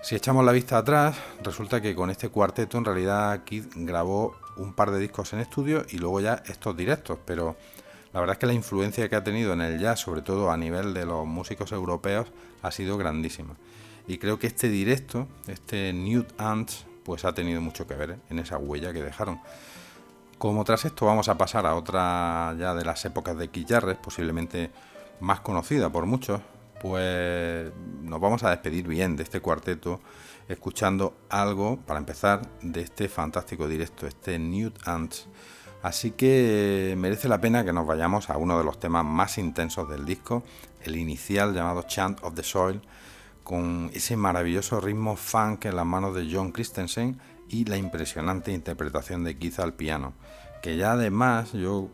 Si 0.00 0.14
echamos 0.14 0.44
la 0.44 0.52
vista 0.52 0.78
atrás, 0.78 1.16
resulta 1.42 1.80
que 1.80 1.94
con 1.94 2.10
este 2.10 2.28
cuarteto 2.28 2.78
en 2.78 2.84
realidad 2.84 3.42
Keith 3.44 3.72
grabó 3.74 4.36
un 4.56 4.72
par 4.72 4.90
de 4.90 5.00
discos 5.00 5.32
en 5.32 5.40
estudio 5.40 5.84
y 5.90 5.98
luego 5.98 6.20
ya 6.20 6.42
estos 6.46 6.76
directos, 6.76 7.18
pero 7.24 7.56
la 8.12 8.20
verdad 8.20 8.34
es 8.34 8.38
que 8.38 8.46
la 8.46 8.52
influencia 8.52 9.08
que 9.08 9.16
ha 9.16 9.24
tenido 9.24 9.52
en 9.52 9.60
el 9.60 9.78
jazz, 9.78 10.00
sobre 10.00 10.22
todo 10.22 10.50
a 10.50 10.56
nivel 10.56 10.94
de 10.94 11.04
los 11.04 11.26
músicos 11.26 11.72
europeos, 11.72 12.28
ha 12.62 12.70
sido 12.70 12.96
grandísima. 12.96 13.56
Y 14.06 14.18
creo 14.18 14.38
que 14.38 14.46
este 14.46 14.68
directo, 14.68 15.26
este 15.46 15.92
Nude 15.92 16.28
Ants, 16.38 16.86
pues 17.04 17.24
ha 17.24 17.34
tenido 17.34 17.60
mucho 17.60 17.86
que 17.86 17.94
ver 17.94 18.18
en 18.30 18.38
esa 18.38 18.56
huella 18.56 18.92
que 18.92 19.02
dejaron. 19.02 19.40
Como 20.38 20.64
tras 20.64 20.84
esto 20.84 21.06
vamos 21.06 21.28
a 21.28 21.36
pasar 21.36 21.66
a 21.66 21.74
otra 21.74 22.54
ya 22.58 22.74
de 22.74 22.84
las 22.84 23.04
épocas 23.04 23.36
de 23.36 23.50
Jarrett, 23.68 23.98
posiblemente 23.98 24.70
más 25.20 25.40
conocida 25.40 25.90
por 25.90 26.06
muchos, 26.06 26.40
pues 26.80 27.72
nos 28.02 28.20
vamos 28.20 28.42
a 28.42 28.50
despedir 28.50 28.86
bien 28.86 29.16
de 29.16 29.22
este 29.22 29.40
cuarteto 29.40 30.00
escuchando 30.48 31.16
algo, 31.28 31.78
para 31.78 31.98
empezar, 31.98 32.42
de 32.62 32.80
este 32.80 33.08
fantástico 33.08 33.68
directo, 33.68 34.06
este 34.06 34.38
Nude 34.38 34.74
Ants. 34.84 35.28
Así 35.82 36.10
que 36.10 36.94
merece 36.98 37.28
la 37.28 37.40
pena 37.40 37.64
que 37.64 37.72
nos 37.72 37.86
vayamos 37.86 38.30
a 38.30 38.36
uno 38.36 38.58
de 38.58 38.64
los 38.64 38.80
temas 38.80 39.04
más 39.04 39.38
intensos 39.38 39.88
del 39.88 40.04
disco, 40.04 40.42
el 40.82 40.96
inicial 40.96 41.54
llamado 41.54 41.82
Chant 41.82 42.22
of 42.22 42.34
the 42.34 42.42
Soil, 42.42 42.80
con 43.44 43.90
ese 43.94 44.16
maravilloso 44.16 44.80
ritmo 44.80 45.16
funk 45.16 45.66
en 45.66 45.76
las 45.76 45.86
manos 45.86 46.14
de 46.14 46.28
John 46.30 46.52
Christensen 46.52 47.20
y 47.48 47.64
la 47.64 47.76
impresionante 47.76 48.52
interpretación 48.52 49.24
de 49.24 49.38
Keith 49.38 49.60
al 49.60 49.74
piano, 49.74 50.14
que 50.62 50.76
ya 50.76 50.92
además, 50.92 51.52
yo 51.52 51.88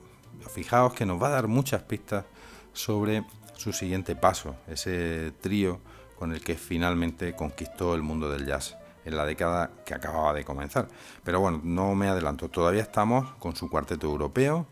fijaos 0.52 0.94
que 0.94 1.06
nos 1.06 1.22
va 1.22 1.28
a 1.28 1.32
dar 1.32 1.48
muchas 1.48 1.82
pistas 1.82 2.24
sobre 2.72 3.24
su 3.56 3.72
siguiente 3.72 4.16
paso, 4.16 4.56
ese 4.66 5.32
trío 5.40 5.80
con 6.18 6.32
el 6.32 6.42
que 6.42 6.54
finalmente 6.54 7.34
conquistó 7.34 7.94
el 7.94 8.02
mundo 8.02 8.30
del 8.30 8.46
jazz 8.46 8.76
en 9.04 9.16
la 9.16 9.26
década 9.26 9.70
que 9.84 9.94
acababa 9.94 10.32
de 10.32 10.44
comenzar. 10.44 10.88
Pero 11.22 11.40
bueno, 11.40 11.60
no 11.62 11.94
me 11.94 12.08
adelanto, 12.08 12.48
todavía 12.48 12.82
estamos 12.82 13.34
con 13.34 13.54
su 13.54 13.68
cuarteto 13.68 14.06
europeo, 14.06 14.66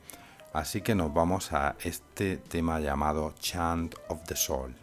así 0.52 0.80
que 0.80 0.94
nos 0.94 1.12
vamos 1.12 1.52
a 1.52 1.76
este 1.82 2.36
tema 2.36 2.80
llamado 2.80 3.34
Chant 3.38 3.94
of 4.08 4.24
the 4.24 4.36
Soul. 4.36 4.81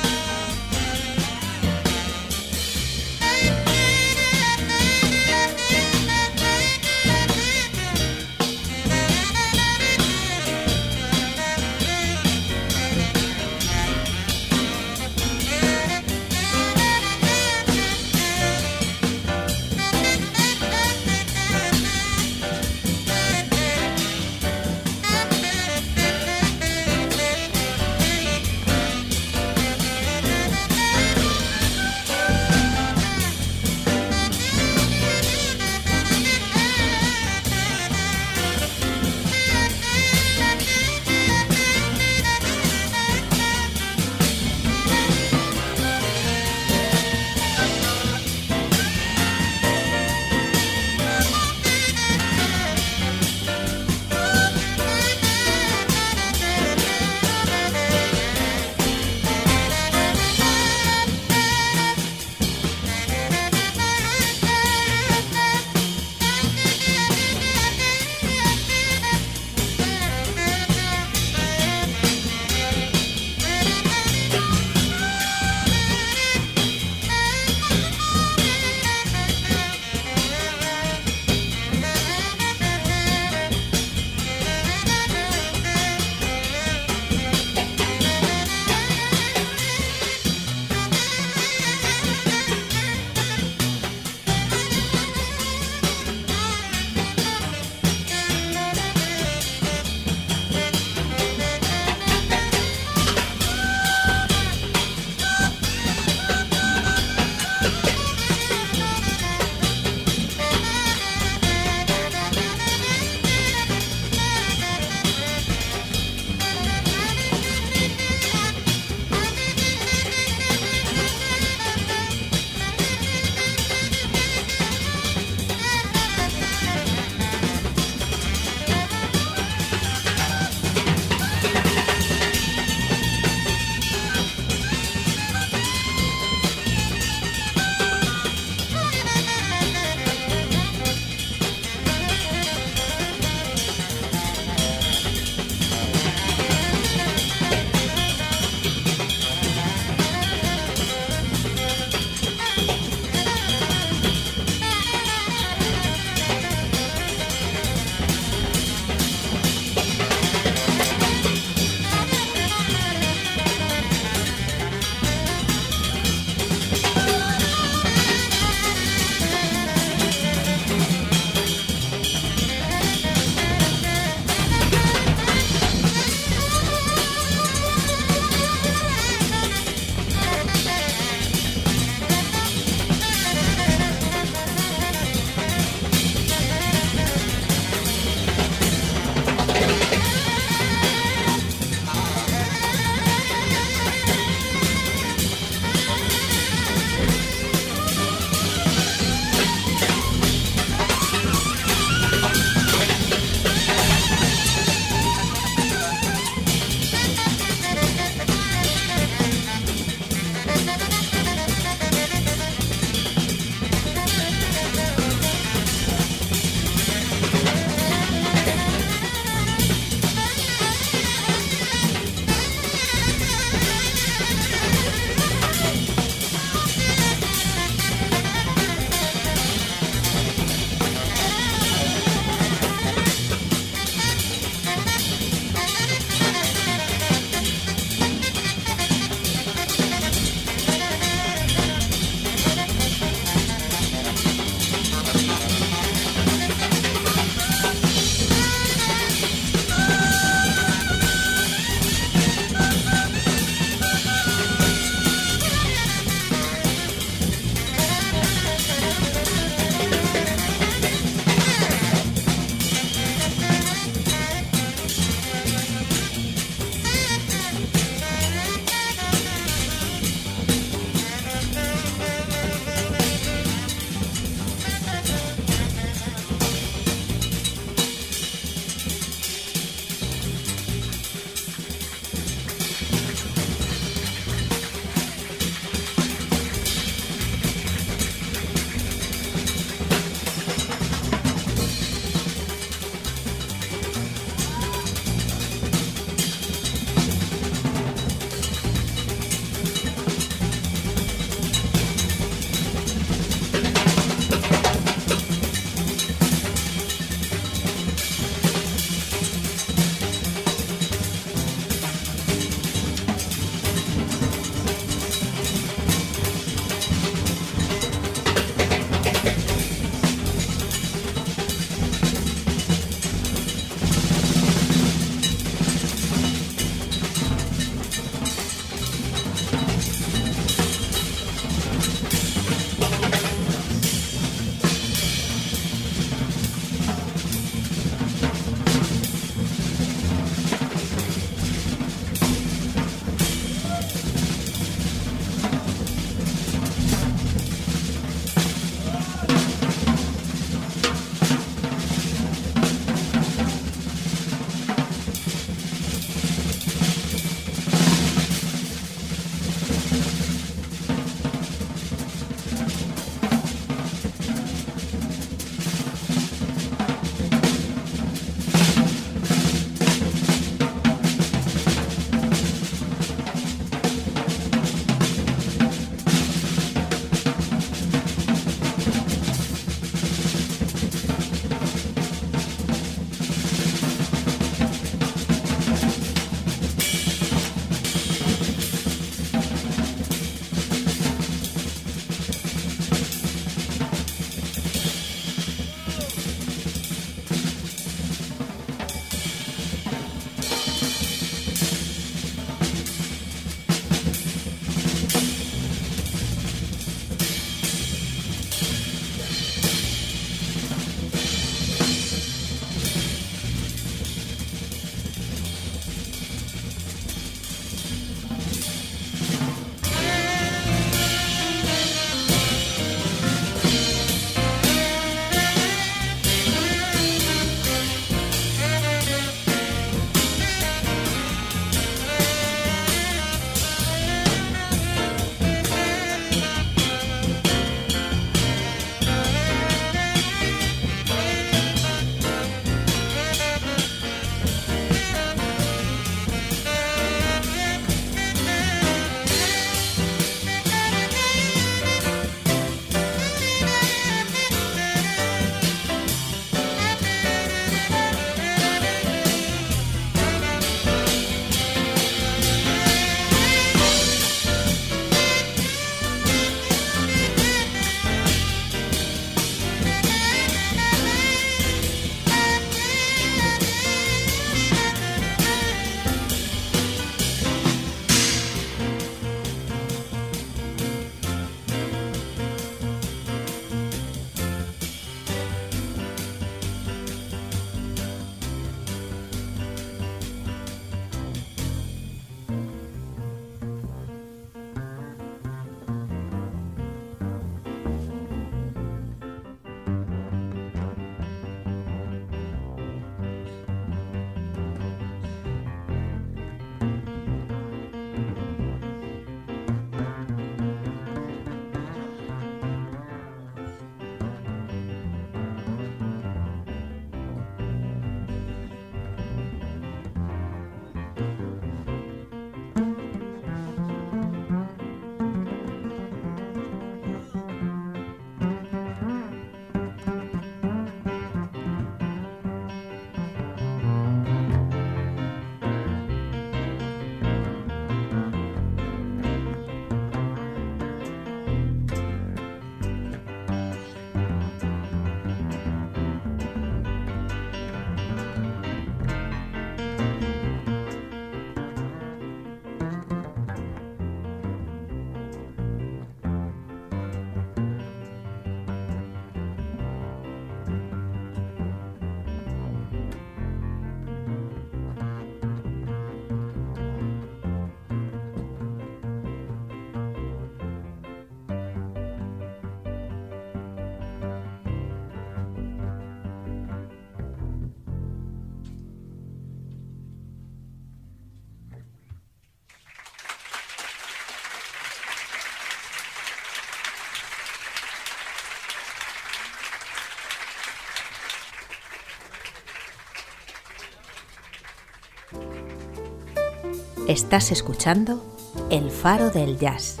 Estás 597.10 597.50
escuchando 597.50 598.22
El 598.70 598.88
Faro 598.92 599.30
del 599.30 599.58
Jazz, 599.58 600.00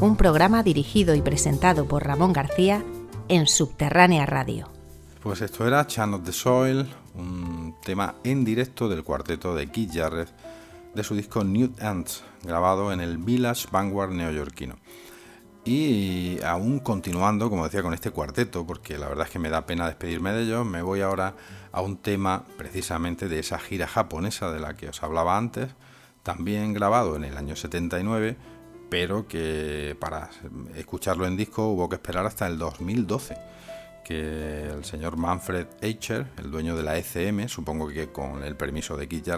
un 0.00 0.16
programa 0.16 0.64
dirigido 0.64 1.14
y 1.14 1.22
presentado 1.22 1.86
por 1.86 2.04
Ramón 2.04 2.32
García 2.32 2.82
en 3.28 3.46
Subterránea 3.46 4.26
Radio. 4.26 4.68
Pues 5.22 5.42
esto 5.42 5.64
era 5.64 5.86
Chan 5.86 6.12
of 6.12 6.24
the 6.24 6.32
Soil, 6.32 6.92
un 7.14 7.76
tema 7.84 8.16
en 8.24 8.44
directo 8.44 8.88
del 8.88 9.04
cuarteto 9.04 9.54
de 9.54 9.70
Keith 9.70 9.92
Jarrett 9.94 10.28
de 10.92 11.04
su 11.04 11.14
disco 11.14 11.44
New 11.44 11.70
Ants, 11.80 12.24
grabado 12.42 12.92
en 12.92 13.00
el 13.00 13.18
Village 13.18 13.68
Vanguard 13.70 14.10
neoyorquino. 14.10 14.74
Y 15.64 16.42
aún 16.42 16.80
continuando, 16.80 17.48
como 17.48 17.62
decía, 17.62 17.84
con 17.84 17.94
este 17.94 18.10
cuarteto, 18.10 18.66
porque 18.66 18.98
la 18.98 19.06
verdad 19.06 19.26
es 19.26 19.32
que 19.32 19.38
me 19.38 19.50
da 19.50 19.66
pena 19.66 19.86
despedirme 19.86 20.32
de 20.32 20.42
ellos, 20.42 20.66
me 20.66 20.82
voy 20.82 21.00
ahora 21.00 21.36
a 21.70 21.80
un 21.80 21.98
tema 21.98 22.44
precisamente 22.56 23.28
de 23.28 23.38
esa 23.38 23.60
gira 23.60 23.86
japonesa 23.86 24.50
de 24.50 24.58
la 24.58 24.74
que 24.74 24.88
os 24.88 25.00
hablaba 25.04 25.36
antes, 25.36 25.68
también 26.22 26.72
grabado 26.72 27.16
en 27.16 27.24
el 27.24 27.36
año 27.36 27.56
79, 27.56 28.36
pero 28.90 29.26
que 29.28 29.96
para 30.00 30.30
escucharlo 30.74 31.26
en 31.26 31.36
disco 31.36 31.68
hubo 31.68 31.88
que 31.88 31.96
esperar 31.96 32.26
hasta 32.26 32.46
el 32.46 32.58
2012, 32.58 33.36
que 34.04 34.68
el 34.68 34.84
señor 34.84 35.16
Manfred 35.16 35.66
Eicher, 35.80 36.26
el 36.38 36.50
dueño 36.50 36.76
de 36.76 36.82
la 36.82 36.98
ECM, 36.98 37.48
supongo 37.48 37.88
que 37.88 38.10
con 38.10 38.42
el 38.42 38.56
permiso 38.56 38.96
de 38.96 39.08
Keith 39.08 39.28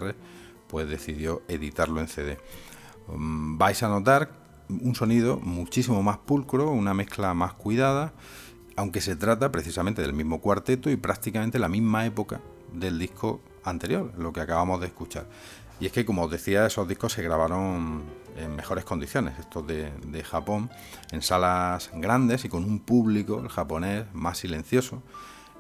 pues 0.68 0.88
decidió 0.88 1.42
editarlo 1.48 2.00
en 2.00 2.08
CD. 2.08 2.38
Mm, 3.08 3.58
vais 3.58 3.82
a 3.82 3.88
notar 3.88 4.30
un 4.68 4.94
sonido 4.94 5.38
muchísimo 5.38 6.02
más 6.02 6.16
pulcro, 6.18 6.70
una 6.70 6.94
mezcla 6.94 7.34
más 7.34 7.52
cuidada, 7.52 8.14
aunque 8.76 9.02
se 9.02 9.16
trata 9.16 9.52
precisamente 9.52 10.00
del 10.00 10.14
mismo 10.14 10.40
cuarteto 10.40 10.90
y 10.90 10.96
prácticamente 10.96 11.58
la 11.58 11.68
misma 11.68 12.06
época 12.06 12.40
del 12.72 12.98
disco 12.98 13.42
anterior, 13.64 14.12
lo 14.16 14.32
que 14.32 14.40
acabamos 14.40 14.80
de 14.80 14.86
escuchar. 14.86 15.26
Y 15.82 15.86
es 15.86 15.92
que, 15.92 16.04
como 16.04 16.22
os 16.22 16.30
decía, 16.30 16.64
esos 16.64 16.86
discos 16.86 17.12
se 17.12 17.24
grabaron 17.24 18.04
en 18.36 18.54
mejores 18.54 18.84
condiciones, 18.84 19.36
estos 19.40 19.66
de, 19.66 20.22
Japón, 20.22 20.70
en 21.10 21.22
salas 21.22 21.90
grandes 21.94 22.44
y 22.44 22.48
con 22.48 22.62
un 22.62 22.78
público, 22.78 23.40
el 23.40 23.48
japonés, 23.48 24.04
más 24.12 24.38
silencioso 24.38 25.02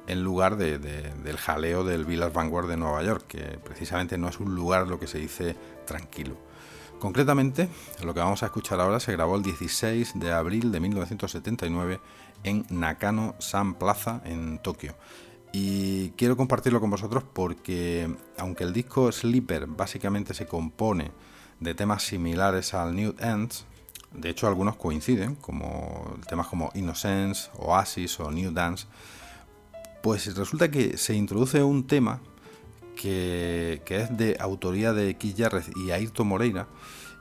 en 0.06 0.22
lugar 0.22 0.56
del 0.56 1.36
jaleo 1.38 1.82
del 1.82 2.04
Village 2.04 2.32
Vanguard 2.32 2.68
de 2.68 2.76
Nueva 2.76 3.02
York, 3.02 3.24
que 3.26 3.58
precisamente 3.64 4.16
no 4.16 4.28
es 4.28 4.38
un 4.38 4.54
lugar 4.54 4.86
lo 4.86 5.00
que 5.00 5.08
se 5.08 5.18
dice 5.18 5.56
tranquilo. 5.86 6.36
Concretamente, 7.00 7.68
lo 8.04 8.14
que 8.14 8.20
vamos 8.20 8.44
a 8.44 8.46
escuchar 8.46 8.78
ahora 8.78 9.00
se 9.00 9.10
grabó 9.10 9.34
el 9.34 9.42
16 9.42 10.20
de 10.20 10.30
abril 10.30 10.70
de 10.70 10.78
1979 10.78 12.00
en 12.44 12.64
Nakano 12.70 13.34
San 13.40 13.74
Plaza, 13.74 14.20
en 14.24 14.60
Tokio. 14.60 14.94
Y 15.52 16.10
quiero 16.10 16.36
compartirlo 16.36 16.80
con 16.80 16.90
vosotros 16.90 17.24
porque, 17.30 18.14
aunque 18.38 18.64
el 18.64 18.72
disco 18.72 19.12
Sleeper 19.12 19.66
básicamente 19.66 20.32
se 20.32 20.46
compone 20.46 21.12
de 21.60 21.74
temas 21.74 22.02
similares 22.02 22.72
al 22.72 22.96
New 22.96 23.14
Ends, 23.18 23.66
de 24.14 24.30
hecho 24.30 24.46
algunos 24.46 24.76
coinciden, 24.76 25.36
como 25.36 26.16
temas 26.26 26.46
como 26.48 26.70
Innocence, 26.74 27.50
Oasis 27.58 28.18
o 28.20 28.30
New 28.30 28.52
Dance, 28.52 28.86
pues 30.02 30.34
resulta 30.36 30.70
que 30.70 30.96
se 30.96 31.14
introduce 31.14 31.62
un 31.62 31.86
tema 31.86 32.20
que, 32.96 33.82
es 33.88 34.16
de 34.16 34.36
autoría 34.40 34.92
de 34.92 35.16
Keith 35.16 35.38
Jarrett 35.38 35.76
y 35.76 35.90
Ayrton 35.90 36.26
Moreira, 36.26 36.66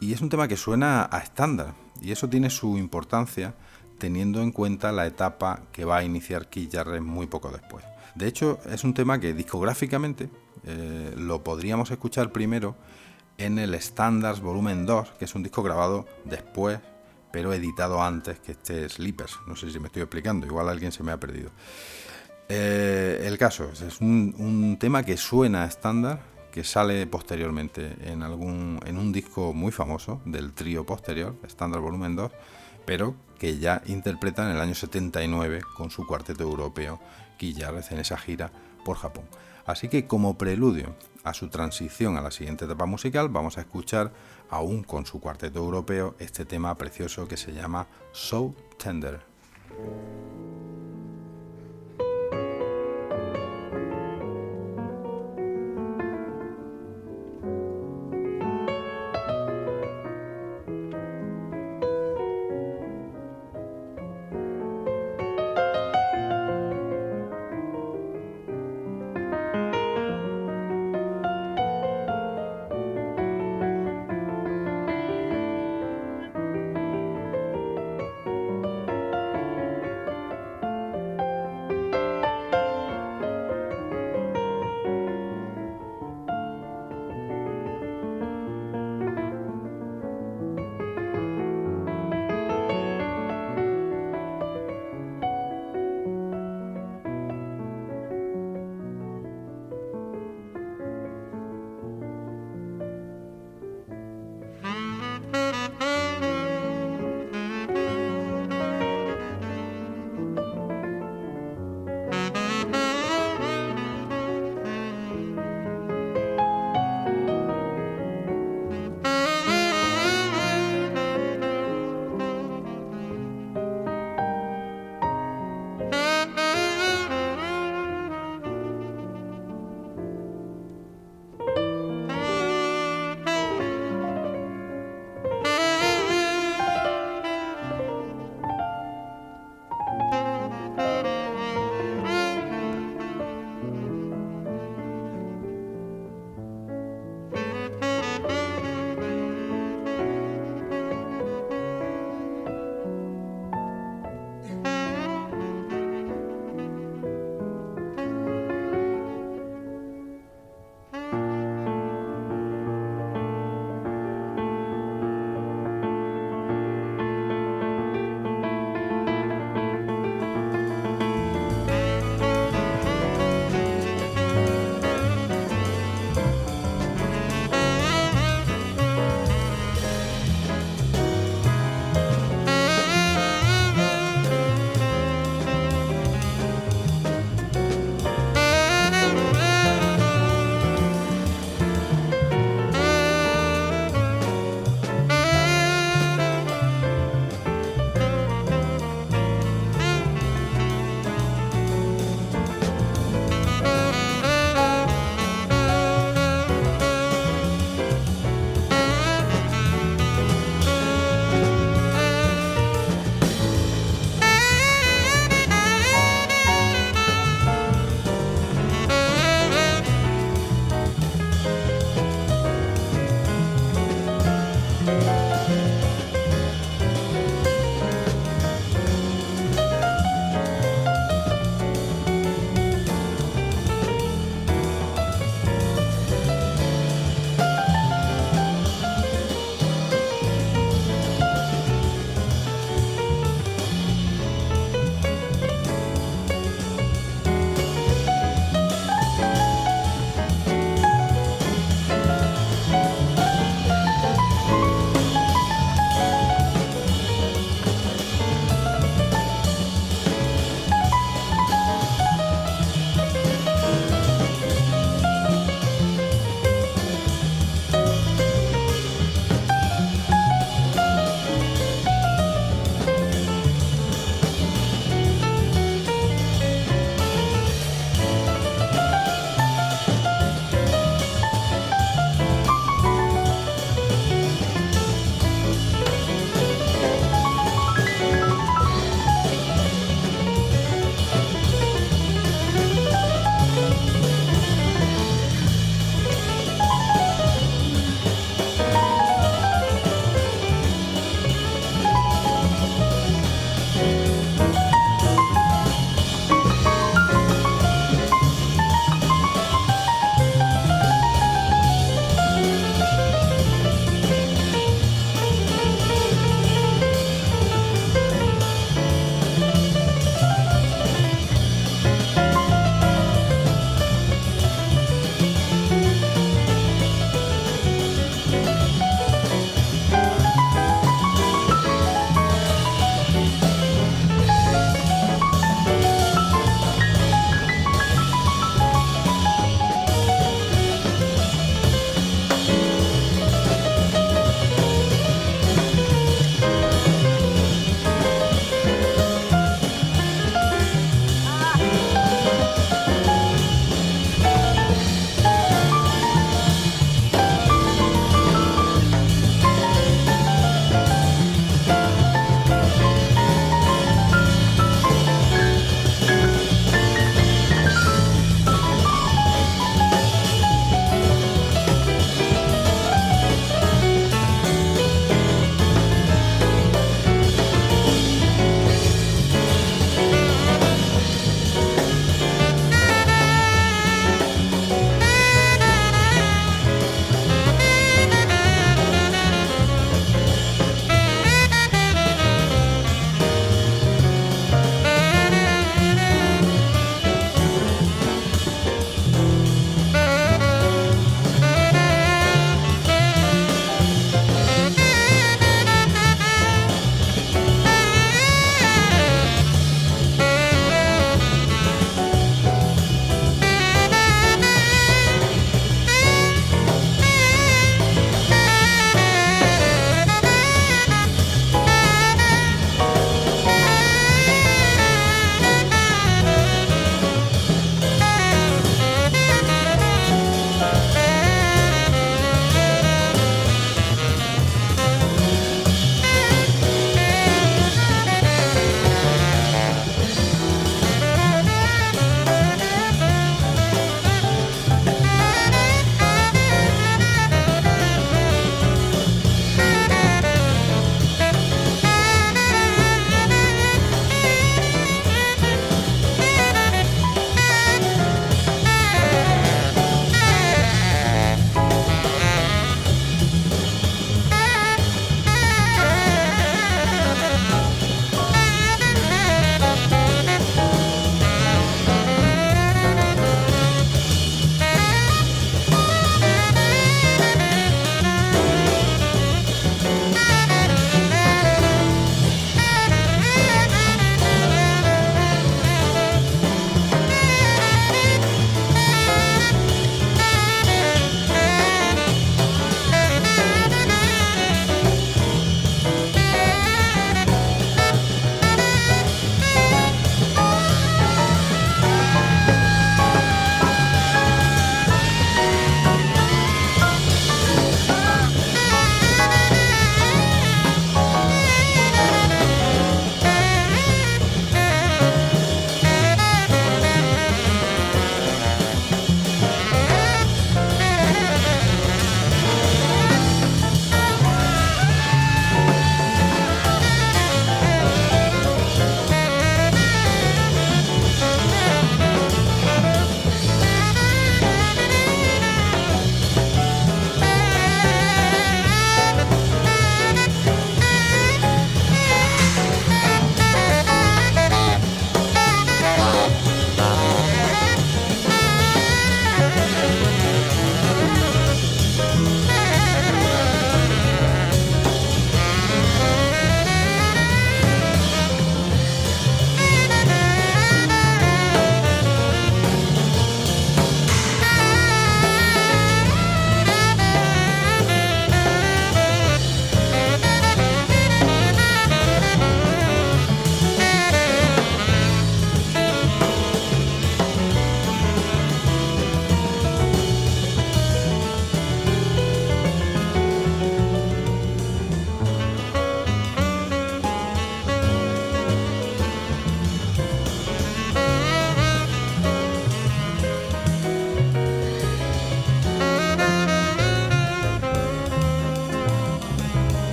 y 0.00 0.12
es 0.12 0.20
un 0.20 0.28
tema 0.28 0.48
que 0.48 0.56
suena 0.56 1.08
a 1.10 1.18
estándar, 1.18 1.74
y 2.00 2.12
eso 2.12 2.28
tiene 2.28 2.50
su 2.50 2.78
importancia 2.78 3.54
teniendo 3.98 4.42
en 4.42 4.50
cuenta 4.50 4.92
la 4.92 5.06
etapa 5.06 5.62
que 5.72 5.84
va 5.84 5.98
a 5.98 6.04
iniciar 6.04 6.48
Keith 6.48 6.72
Jarrett 6.72 7.02
muy 7.02 7.26
poco 7.26 7.50
después. 7.50 7.84
De 8.14 8.28
hecho, 8.28 8.58
es 8.70 8.84
un 8.84 8.94
tema 8.94 9.18
que 9.18 9.34
discográficamente 9.34 10.30
eh, 10.64 11.14
lo 11.16 11.42
podríamos 11.42 11.90
escuchar 11.90 12.30
primero 12.30 12.76
en 13.38 13.58
el 13.58 13.74
Standards 13.74 14.40
Volumen 14.40 14.86
2, 14.86 15.12
que 15.18 15.24
es 15.24 15.34
un 15.34 15.42
disco 15.42 15.62
grabado 15.62 16.06
después, 16.24 16.78
pero 17.32 17.52
editado 17.52 18.00
antes 18.02 18.38
que 18.38 18.52
este 18.52 18.88
Sleepers. 18.88 19.38
No 19.46 19.56
sé 19.56 19.70
si 19.70 19.80
me 19.80 19.86
estoy 19.86 20.02
explicando, 20.02 20.46
igual 20.46 20.68
alguien 20.68 20.92
se 20.92 21.02
me 21.02 21.10
ha 21.10 21.18
perdido. 21.18 21.50
Eh, 22.48 23.24
el 23.24 23.38
caso 23.38 23.70
es 23.72 24.00
un, 24.00 24.76
tema 24.78 25.02
que 25.02 25.16
suena 25.16 25.64
estándar, 25.64 26.20
que 26.52 26.62
sale 26.62 27.06
posteriormente 27.06 27.96
en, 28.02 28.22
algún, 28.22 28.78
en 28.86 28.98
un 28.98 29.12
disco 29.12 29.52
muy 29.52 29.72
famoso 29.72 30.20
del 30.24 30.52
trío 30.52 30.86
posterior, 30.86 31.34
Standard 31.44 31.82
Volumen 31.82 32.14
2, 32.14 32.30
pero 32.84 33.16
que 33.38 33.58
ya 33.58 33.82
interpreta 33.86 34.48
en 34.48 34.56
el 34.56 34.60
año 34.60 34.74
79 34.74 35.62
con 35.76 35.90
su 35.90 36.06
cuarteto 36.06 36.44
europeo, 36.44 37.00
Quillarrez, 37.36 37.92
en 37.92 37.98
esa 37.98 38.16
gira 38.16 38.50
por 38.84 38.96
Japón. 38.96 39.24
Así 39.66 39.88
que 39.88 40.06
como 40.06 40.36
preludio 40.36 40.94
a 41.22 41.32
su 41.32 41.48
transición 41.48 42.16
a 42.16 42.20
la 42.20 42.30
siguiente 42.30 42.66
etapa 42.66 42.86
musical, 42.86 43.28
vamos 43.28 43.56
a 43.56 43.62
escuchar 43.62 44.12
aún 44.50 44.82
con 44.82 45.06
su 45.06 45.20
cuarteto 45.20 45.58
europeo 45.58 46.14
este 46.18 46.44
tema 46.44 46.76
precioso 46.76 47.26
que 47.26 47.36
se 47.36 47.52
llama 47.52 47.86
So 48.12 48.54
Tender. 48.78 49.20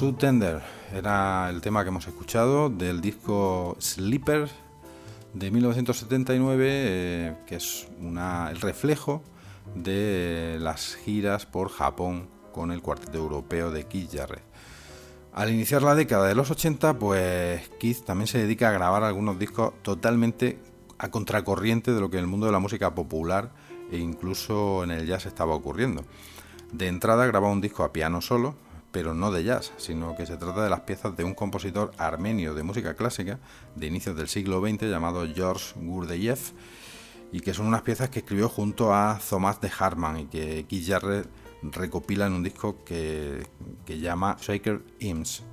Su 0.00 0.14
Tender 0.14 0.62
era 0.94 1.50
el 1.50 1.60
tema 1.60 1.82
que 1.82 1.90
hemos 1.90 2.08
escuchado 2.08 2.70
del 2.70 3.02
disco 3.02 3.76
Sleeper 3.78 4.48
de 5.34 5.50
1979, 5.50 6.66
eh, 6.66 7.36
que 7.46 7.56
es 7.56 7.86
el 8.00 8.60
reflejo 8.62 9.22
de 9.74 10.56
las 10.58 10.94
giras 10.94 11.44
por 11.44 11.68
Japón 11.68 12.30
con 12.50 12.72
el 12.72 12.80
cuarteto 12.80 13.18
europeo 13.18 13.70
de 13.70 13.84
Keith 13.84 14.16
Jarrett. 14.16 14.42
Al 15.34 15.52
iniciar 15.52 15.82
la 15.82 15.94
década 15.94 16.28
de 16.28 16.34
los 16.34 16.50
80, 16.50 16.98
pues 16.98 17.68
Keith 17.78 18.02
también 18.02 18.26
se 18.26 18.38
dedica 18.38 18.70
a 18.70 18.72
grabar 18.72 19.04
algunos 19.04 19.38
discos 19.38 19.74
totalmente 19.82 20.58
a 20.96 21.10
contracorriente 21.10 21.92
de 21.92 22.00
lo 22.00 22.08
que 22.08 22.16
en 22.16 22.24
el 22.24 22.30
mundo 22.30 22.46
de 22.46 22.52
la 22.52 22.58
música 22.58 22.94
popular 22.94 23.52
e 23.92 23.98
incluso 23.98 24.82
en 24.82 24.92
el 24.92 25.06
jazz 25.06 25.26
estaba 25.26 25.54
ocurriendo. 25.54 26.06
De 26.72 26.88
entrada 26.88 27.26
graba 27.26 27.50
un 27.50 27.60
disco 27.60 27.84
a 27.84 27.92
piano 27.92 28.22
solo, 28.22 28.54
pero 28.92 29.14
no 29.14 29.30
de 29.30 29.44
jazz, 29.44 29.72
sino 29.76 30.16
que 30.16 30.26
se 30.26 30.36
trata 30.36 30.62
de 30.62 30.70
las 30.70 30.80
piezas 30.80 31.16
de 31.16 31.24
un 31.24 31.34
compositor 31.34 31.92
armenio 31.98 32.54
de 32.54 32.62
música 32.62 32.94
clásica 32.94 33.38
de 33.76 33.86
inicios 33.86 34.16
del 34.16 34.28
siglo 34.28 34.60
XX 34.60 34.82
llamado 34.84 35.26
George 35.32 35.74
Gurdjieff 35.76 36.52
y 37.32 37.40
que 37.40 37.54
son 37.54 37.66
unas 37.66 37.82
piezas 37.82 38.10
que 38.10 38.20
escribió 38.20 38.48
junto 38.48 38.92
a 38.92 39.20
Thomas 39.28 39.60
de 39.60 39.70
Hartmann 39.78 40.18
y 40.18 40.26
que 40.26 40.66
Keith 40.68 40.88
Jarrett 40.88 41.28
recopila 41.62 42.26
en 42.26 42.32
un 42.32 42.42
disco 42.42 42.84
que, 42.84 43.46
que 43.84 43.98
llama 43.98 44.36
Shaker 44.40 44.82
Hymns, 44.98 45.44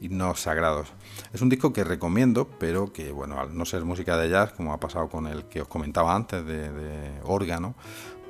himnos 0.00 0.40
sagrados. 0.40 0.88
Es 1.32 1.42
un 1.42 1.48
disco 1.48 1.72
que 1.72 1.84
recomiendo, 1.84 2.48
pero 2.58 2.92
que, 2.92 3.12
bueno, 3.12 3.40
al 3.40 3.56
no 3.56 3.64
ser 3.64 3.84
música 3.84 4.16
de 4.16 4.30
jazz, 4.30 4.52
como 4.52 4.72
ha 4.72 4.80
pasado 4.80 5.08
con 5.08 5.26
el 5.26 5.44
que 5.44 5.60
os 5.60 5.68
comentaba 5.68 6.14
antes 6.14 6.46
de 6.46 7.20
órgano, 7.24 7.74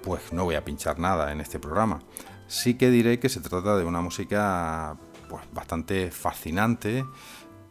pues 0.02 0.32
no 0.32 0.44
voy 0.44 0.54
a 0.54 0.64
pinchar 0.64 0.98
nada 0.98 1.32
en 1.32 1.40
este 1.40 1.58
programa. 1.58 2.00
Sí 2.48 2.74
que 2.74 2.90
diré 2.90 3.20
que 3.20 3.28
se 3.28 3.40
trata 3.40 3.76
de 3.76 3.84
una 3.84 4.00
música 4.00 4.96
pues, 5.28 5.44
bastante 5.52 6.10
fascinante, 6.10 7.04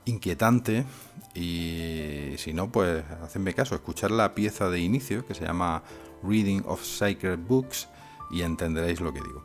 inquietante 0.06 0.86
y 1.34 2.36
si 2.38 2.54
no, 2.54 2.72
pues 2.72 3.04
hacedme 3.24 3.54
caso, 3.54 3.76
escuchar 3.76 4.12
la 4.12 4.34
pieza 4.34 4.70
de 4.70 4.80
inicio 4.80 5.26
que 5.26 5.34
se 5.34 5.46
llama 5.46 5.84
Reading 6.24 6.62
of 6.66 6.84
Sacred 6.84 7.40
Books 7.40 7.88
y 8.32 8.44
entenderéis 8.44 9.02
lo 9.02 9.14
que 9.14 9.22
digo. 9.22 9.44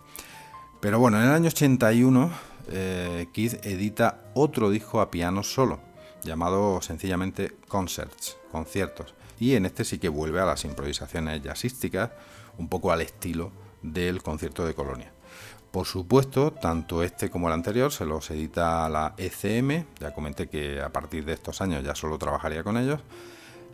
Pero 0.81 0.99
bueno, 0.99 1.19
en 1.19 1.25
el 1.25 1.33
año 1.33 1.49
81 1.49 2.31
eh, 2.69 3.29
Keith 3.33 3.65
edita 3.65 4.31
otro 4.35 4.71
disco 4.71 5.01
a 5.01 5.11
piano 5.11 5.43
solo, 5.43 5.81
llamado 6.23 6.81
sencillamente 6.83 7.57
Concerts, 7.69 8.37
conciertos. 8.51 9.15
Y 9.39 9.55
en 9.55 9.67
este 9.67 9.85
sí 9.85 9.99
que 9.99 10.09
vuelve 10.09 10.41
a 10.41 10.47
las 10.47 10.65
improvisaciones 10.65 11.43
jazzísticas, 11.43 12.11
un 12.59 12.69
poco 12.69 12.93
al 12.93 13.01
estilo 13.01 13.51
del 13.83 14.23
concierto 14.23 14.65
de 14.65 14.75
Colonia. 14.75 15.12
Por 15.73 15.87
supuesto, 15.87 16.53
tanto 16.53 17.03
este 17.03 17.31
como 17.31 17.49
el 17.49 17.55
anterior 17.55 17.91
se 17.91 18.05
los 18.05 18.31
edita 18.31 18.87
la 18.91 19.15
ECM, 19.17 19.87
ya 19.99 20.13
comenté 20.13 20.47
que 20.49 20.83
a 20.83 20.91
partir 20.91 21.25
de 21.25 21.33
estos 21.33 21.63
años 21.63 21.83
ya 21.83 21.95
solo 21.95 22.19
trabajaría 22.19 22.63
con 22.63 22.77
ellos, 22.77 23.01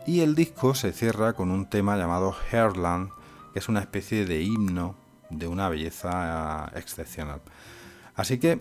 y 0.07 0.21
el 0.21 0.33
disco 0.33 0.73
se 0.75 0.93
cierra 0.93 1.33
con 1.33 1.51
un 1.51 1.69
tema 1.69 1.97
llamado 1.97 2.33
Hairland, 2.51 3.09
que 3.51 3.59
es 3.59 3.67
una 3.67 3.81
especie 3.81 4.25
de 4.25 4.41
himno 4.41 4.95
de 5.29 5.47
una 5.47 5.67
belleza 5.67 6.71
excepcional. 6.73 7.41
Así 8.15 8.39
que, 8.39 8.59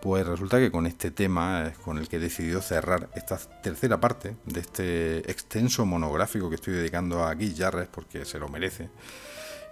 pues 0.00 0.24
resulta 0.24 0.58
que 0.58 0.70
con 0.70 0.86
este 0.86 1.10
tema 1.10 1.66
es 1.66 1.78
con 1.78 1.98
el 1.98 2.08
que 2.08 2.16
he 2.16 2.20
decidido 2.20 2.62
cerrar 2.62 3.08
esta 3.16 3.36
tercera 3.36 4.00
parte 4.00 4.36
de 4.44 4.60
este 4.60 5.28
extenso 5.28 5.84
monográfico 5.86 6.48
que 6.48 6.54
estoy 6.54 6.74
dedicando 6.74 7.24
a 7.24 7.34
Guy 7.34 7.56
Jarres 7.56 7.88
porque 7.88 8.24
se 8.24 8.38
lo 8.38 8.48
merece. 8.48 8.90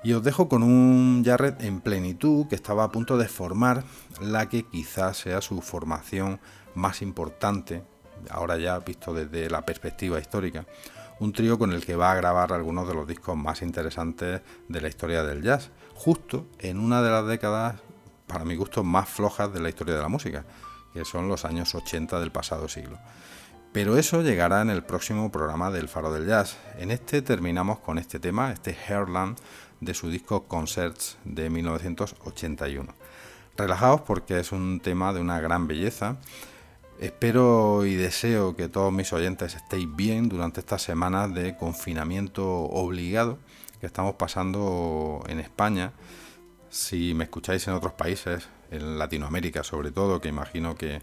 Y 0.05 0.13
os 0.13 0.23
dejo 0.23 0.51
con 0.51 0.63
un 0.63 1.23
Jarrett 1.25 1.63
en 1.63 1.81
plenitud 1.81 2.47
que 2.47 2.57
estaba 2.57 2.85
a 2.85 2.93
punto 2.93 3.17
de 3.17 3.27
formar 3.27 3.85
la 4.21 4.51
que 4.51 4.65
quizás 4.65 5.17
sea 5.17 5.41
su 5.41 5.63
formación 5.63 6.41
más 6.75 7.01
importante, 7.01 7.83
ahora 8.29 8.59
ya 8.59 8.79
visto 8.81 9.15
desde 9.15 9.49
la 9.49 9.65
perspectiva 9.65 10.21
histórica. 10.21 10.67
Un 11.21 11.33
trío 11.33 11.59
con 11.59 11.73
el 11.73 11.87
que 11.87 11.97
va 11.97 12.13
a 12.13 12.17
grabar 12.17 12.53
algunos 12.53 12.87
de 12.87 12.93
los 12.93 13.09
discos 13.09 13.35
más 13.35 13.63
interesantes 13.63 14.43
de 14.69 14.81
la 14.83 14.89
historia 14.89 15.25
del 15.25 15.43
jazz, 15.43 15.71
justo 15.95 16.49
en 16.59 16.81
una 16.81 17.01
de 17.01 17.11
las 17.11 17.27
décadas, 17.27 17.77
para 18.27 18.45
mi 18.45 18.57
gusto, 18.57 18.85
más 18.85 19.09
flojas 19.09 19.55
de 19.55 19.61
la 19.61 19.71
historia 19.71 19.95
de 19.95 20.03
la 20.03 20.09
música, 20.09 20.45
que 20.93 21.07
son 21.07 21.29
los 21.29 21.47
años 21.47 21.75
80 21.75 22.21
del 22.21 22.31
pasado 22.31 22.69
siglo. 22.69 22.99
Pero 23.73 23.97
eso 23.97 24.23
llegará 24.23 24.61
en 24.61 24.71
el 24.71 24.85
próximo 24.85 25.33
programa 25.33 25.71
del 25.71 25.89
Faro 25.89 26.13
del 26.13 26.29
Jazz. 26.29 26.57
En 26.79 26.93
este 26.93 27.23
terminamos 27.23 27.81
con 27.81 27.99
este 27.99 28.21
tema, 28.21 28.53
este 28.53 28.77
Hairland 28.87 29.37
de 29.85 29.95
su 29.95 30.11
disco 30.11 30.45
Concerts 30.45 31.19
de 31.25 31.51
1981. 31.51 32.95
Relajaos 33.57 34.01
porque 34.03 34.41
es 34.41 34.53
un 34.53 34.81
tema 34.81 35.13
de 35.13 35.21
una 35.21 35.41
gran 35.41 35.67
belleza. 35.67 36.17
Espero 37.01 37.85
y 37.85 37.95
deseo 37.95 38.57
que 38.57 38.69
todos 38.69 38.93
mis 38.93 39.13
oyentes 39.13 39.55
estéis 39.55 39.95
bien 39.95 40.29
durante 40.29 40.61
estas 40.61 40.83
semanas 40.83 41.35
de 41.35 41.57
confinamiento 41.57 42.47
obligado 42.47 43.39
que 43.81 43.87
estamos 43.87 44.15
pasando 44.15 45.23
en 45.29 45.41
España. 45.41 45.93
Si 46.71 47.15
me 47.15 47.25
escucháis 47.25 47.67
en 47.69 47.75
otros 47.75 47.93
países, 47.93 48.49
en 48.71 48.99
Latinoamérica 48.99 49.63
sobre 49.63 49.91
todo, 49.91 50.21
que 50.21 50.29
imagino 50.29 50.77
que 50.77 51.03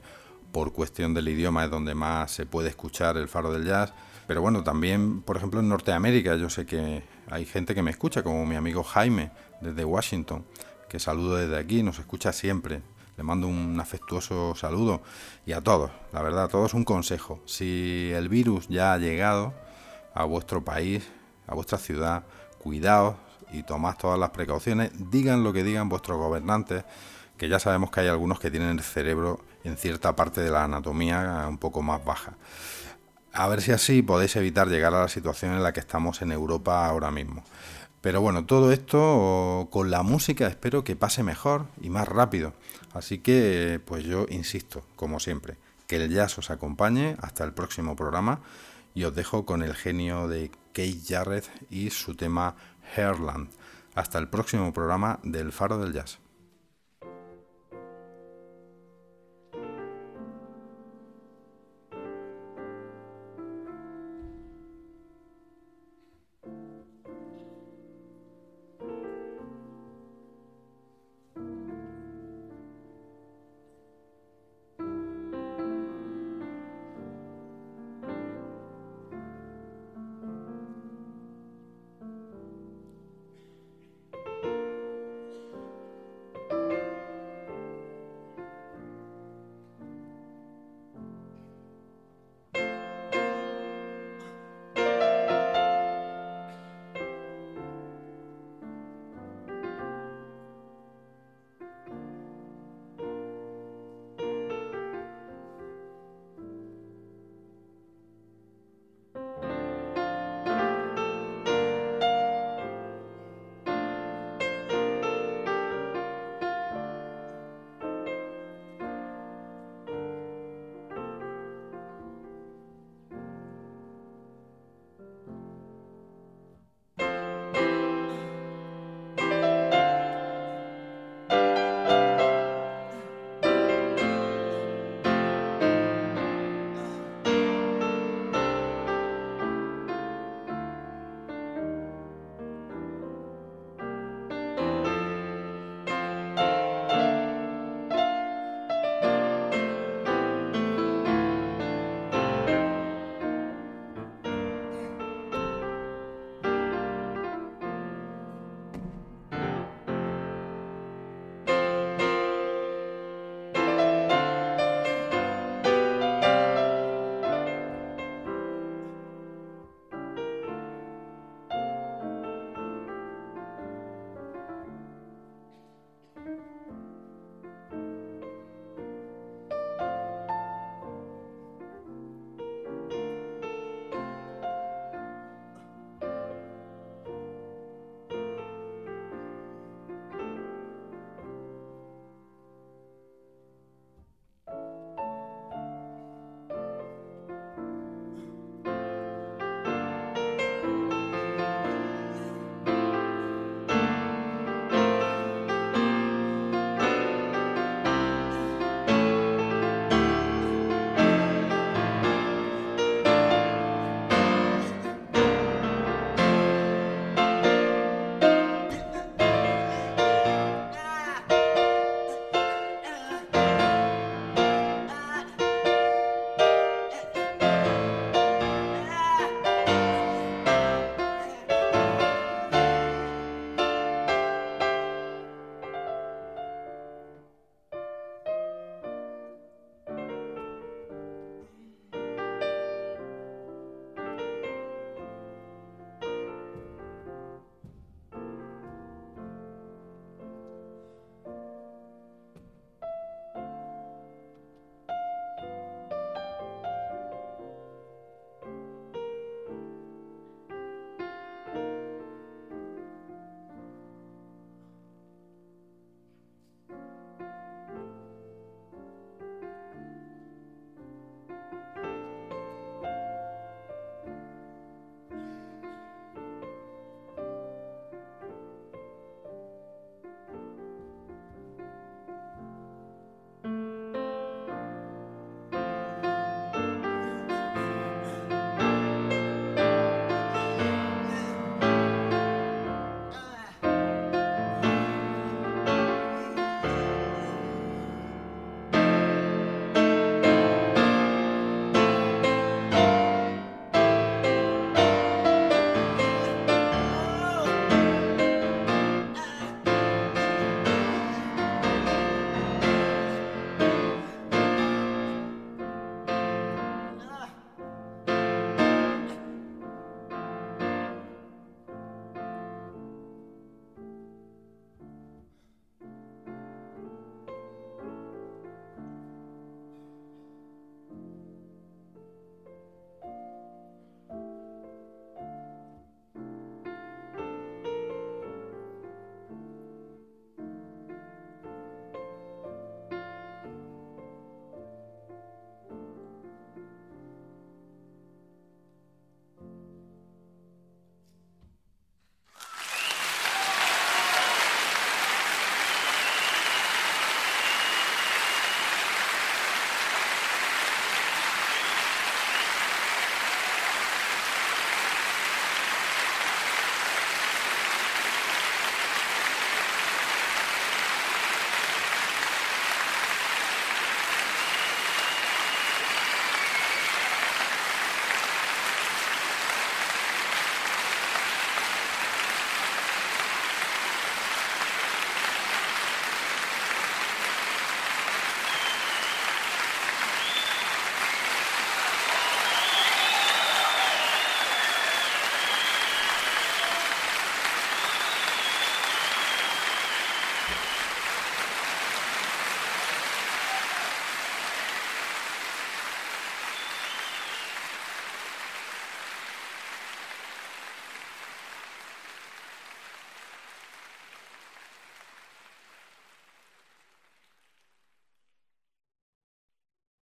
por 0.51 0.73
cuestión 0.73 1.13
del 1.13 1.29
idioma 1.29 1.65
es 1.65 1.71
donde 1.71 1.95
más 1.95 2.31
se 2.31 2.45
puede 2.45 2.69
escuchar 2.69 3.17
el 3.17 3.27
faro 3.27 3.53
del 3.53 3.65
jazz, 3.65 3.93
pero 4.31 4.41
bueno, 4.41 4.63
también, 4.63 5.23
por 5.23 5.35
ejemplo, 5.35 5.59
en 5.59 5.67
Norteamérica, 5.67 6.37
yo 6.37 6.49
sé 6.49 6.65
que 6.65 7.03
hay 7.29 7.45
gente 7.45 7.75
que 7.75 7.83
me 7.83 7.91
escucha, 7.91 8.23
como 8.23 8.45
mi 8.45 8.55
amigo 8.55 8.81
Jaime, 8.81 9.29
desde 9.59 9.83
Washington, 9.83 10.45
que 10.87 10.99
saludo 10.99 11.35
desde 11.35 11.57
aquí, 11.57 11.83
nos 11.83 11.99
escucha 11.99 12.31
siempre. 12.31 12.81
Le 13.17 13.23
mando 13.23 13.47
un 13.47 13.77
afectuoso 13.77 14.55
saludo 14.55 15.01
y 15.45 15.51
a 15.51 15.59
todos, 15.59 15.91
la 16.13 16.21
verdad, 16.21 16.45
a 16.45 16.47
todos 16.47 16.73
un 16.73 16.85
consejo. 16.85 17.41
Si 17.45 18.09
el 18.15 18.29
virus 18.29 18.69
ya 18.69 18.93
ha 18.93 18.97
llegado 18.97 19.53
a 20.13 20.23
vuestro 20.23 20.63
país, 20.63 21.05
a 21.45 21.53
vuestra 21.53 21.77
ciudad, 21.77 22.23
cuidaos 22.57 23.17
y 23.51 23.63
tomad 23.63 23.97
todas 23.97 24.17
las 24.17 24.29
precauciones, 24.29 24.91
digan 25.11 25.43
lo 25.43 25.51
que 25.51 25.65
digan 25.65 25.89
vuestros 25.89 26.17
gobernantes, 26.17 26.85
que 27.37 27.49
ya 27.49 27.59
sabemos 27.59 27.91
que 27.91 27.99
hay 27.99 28.07
algunos 28.07 28.39
que 28.39 28.49
tienen 28.49 28.69
el 28.69 28.81
cerebro 28.81 29.41
en 29.65 29.75
cierta 29.75 30.15
parte 30.15 30.39
de 30.39 30.51
la 30.51 30.63
anatomía 30.63 31.47
un 31.49 31.57
poco 31.57 31.81
más 31.81 32.01
baja. 32.05 32.37
A 33.33 33.47
ver 33.47 33.61
si 33.61 33.71
así 33.71 34.01
podéis 34.01 34.35
evitar 34.35 34.67
llegar 34.67 34.93
a 34.93 35.01
la 35.01 35.07
situación 35.07 35.53
en 35.53 35.63
la 35.63 35.71
que 35.71 35.79
estamos 35.79 36.21
en 36.21 36.31
Europa 36.31 36.85
ahora 36.85 37.11
mismo. 37.11 37.43
Pero 38.01 38.19
bueno, 38.19 38.45
todo 38.45 38.71
esto 38.71 39.69
con 39.71 39.91
la 39.91 40.03
música 40.03 40.47
espero 40.47 40.83
que 40.83 40.95
pase 40.95 41.23
mejor 41.23 41.67
y 41.79 41.89
más 41.89 42.07
rápido. 42.07 42.53
Así 42.93 43.19
que, 43.19 43.79
pues 43.85 44.03
yo 44.03 44.25
insisto, 44.29 44.83
como 44.95 45.19
siempre, 45.19 45.55
que 45.87 45.97
el 45.97 46.09
jazz 46.09 46.37
os 46.37 46.49
acompañe 46.49 47.15
hasta 47.21 47.43
el 47.43 47.53
próximo 47.53 47.95
programa 47.95 48.39
y 48.95 49.05
os 49.05 49.15
dejo 49.15 49.45
con 49.45 49.61
el 49.61 49.75
genio 49.75 50.27
de 50.27 50.51
Kate 50.73 50.99
Jarrett 51.07 51.49
y 51.69 51.89
su 51.91 52.15
tema 52.15 52.55
Hairland. 52.95 53.49
Hasta 53.95 54.17
el 54.19 54.27
próximo 54.27 54.73
programa 54.73 55.19
del 55.23 55.51
Faro 55.51 55.77
del 55.77 55.93
Jazz. 55.93 56.19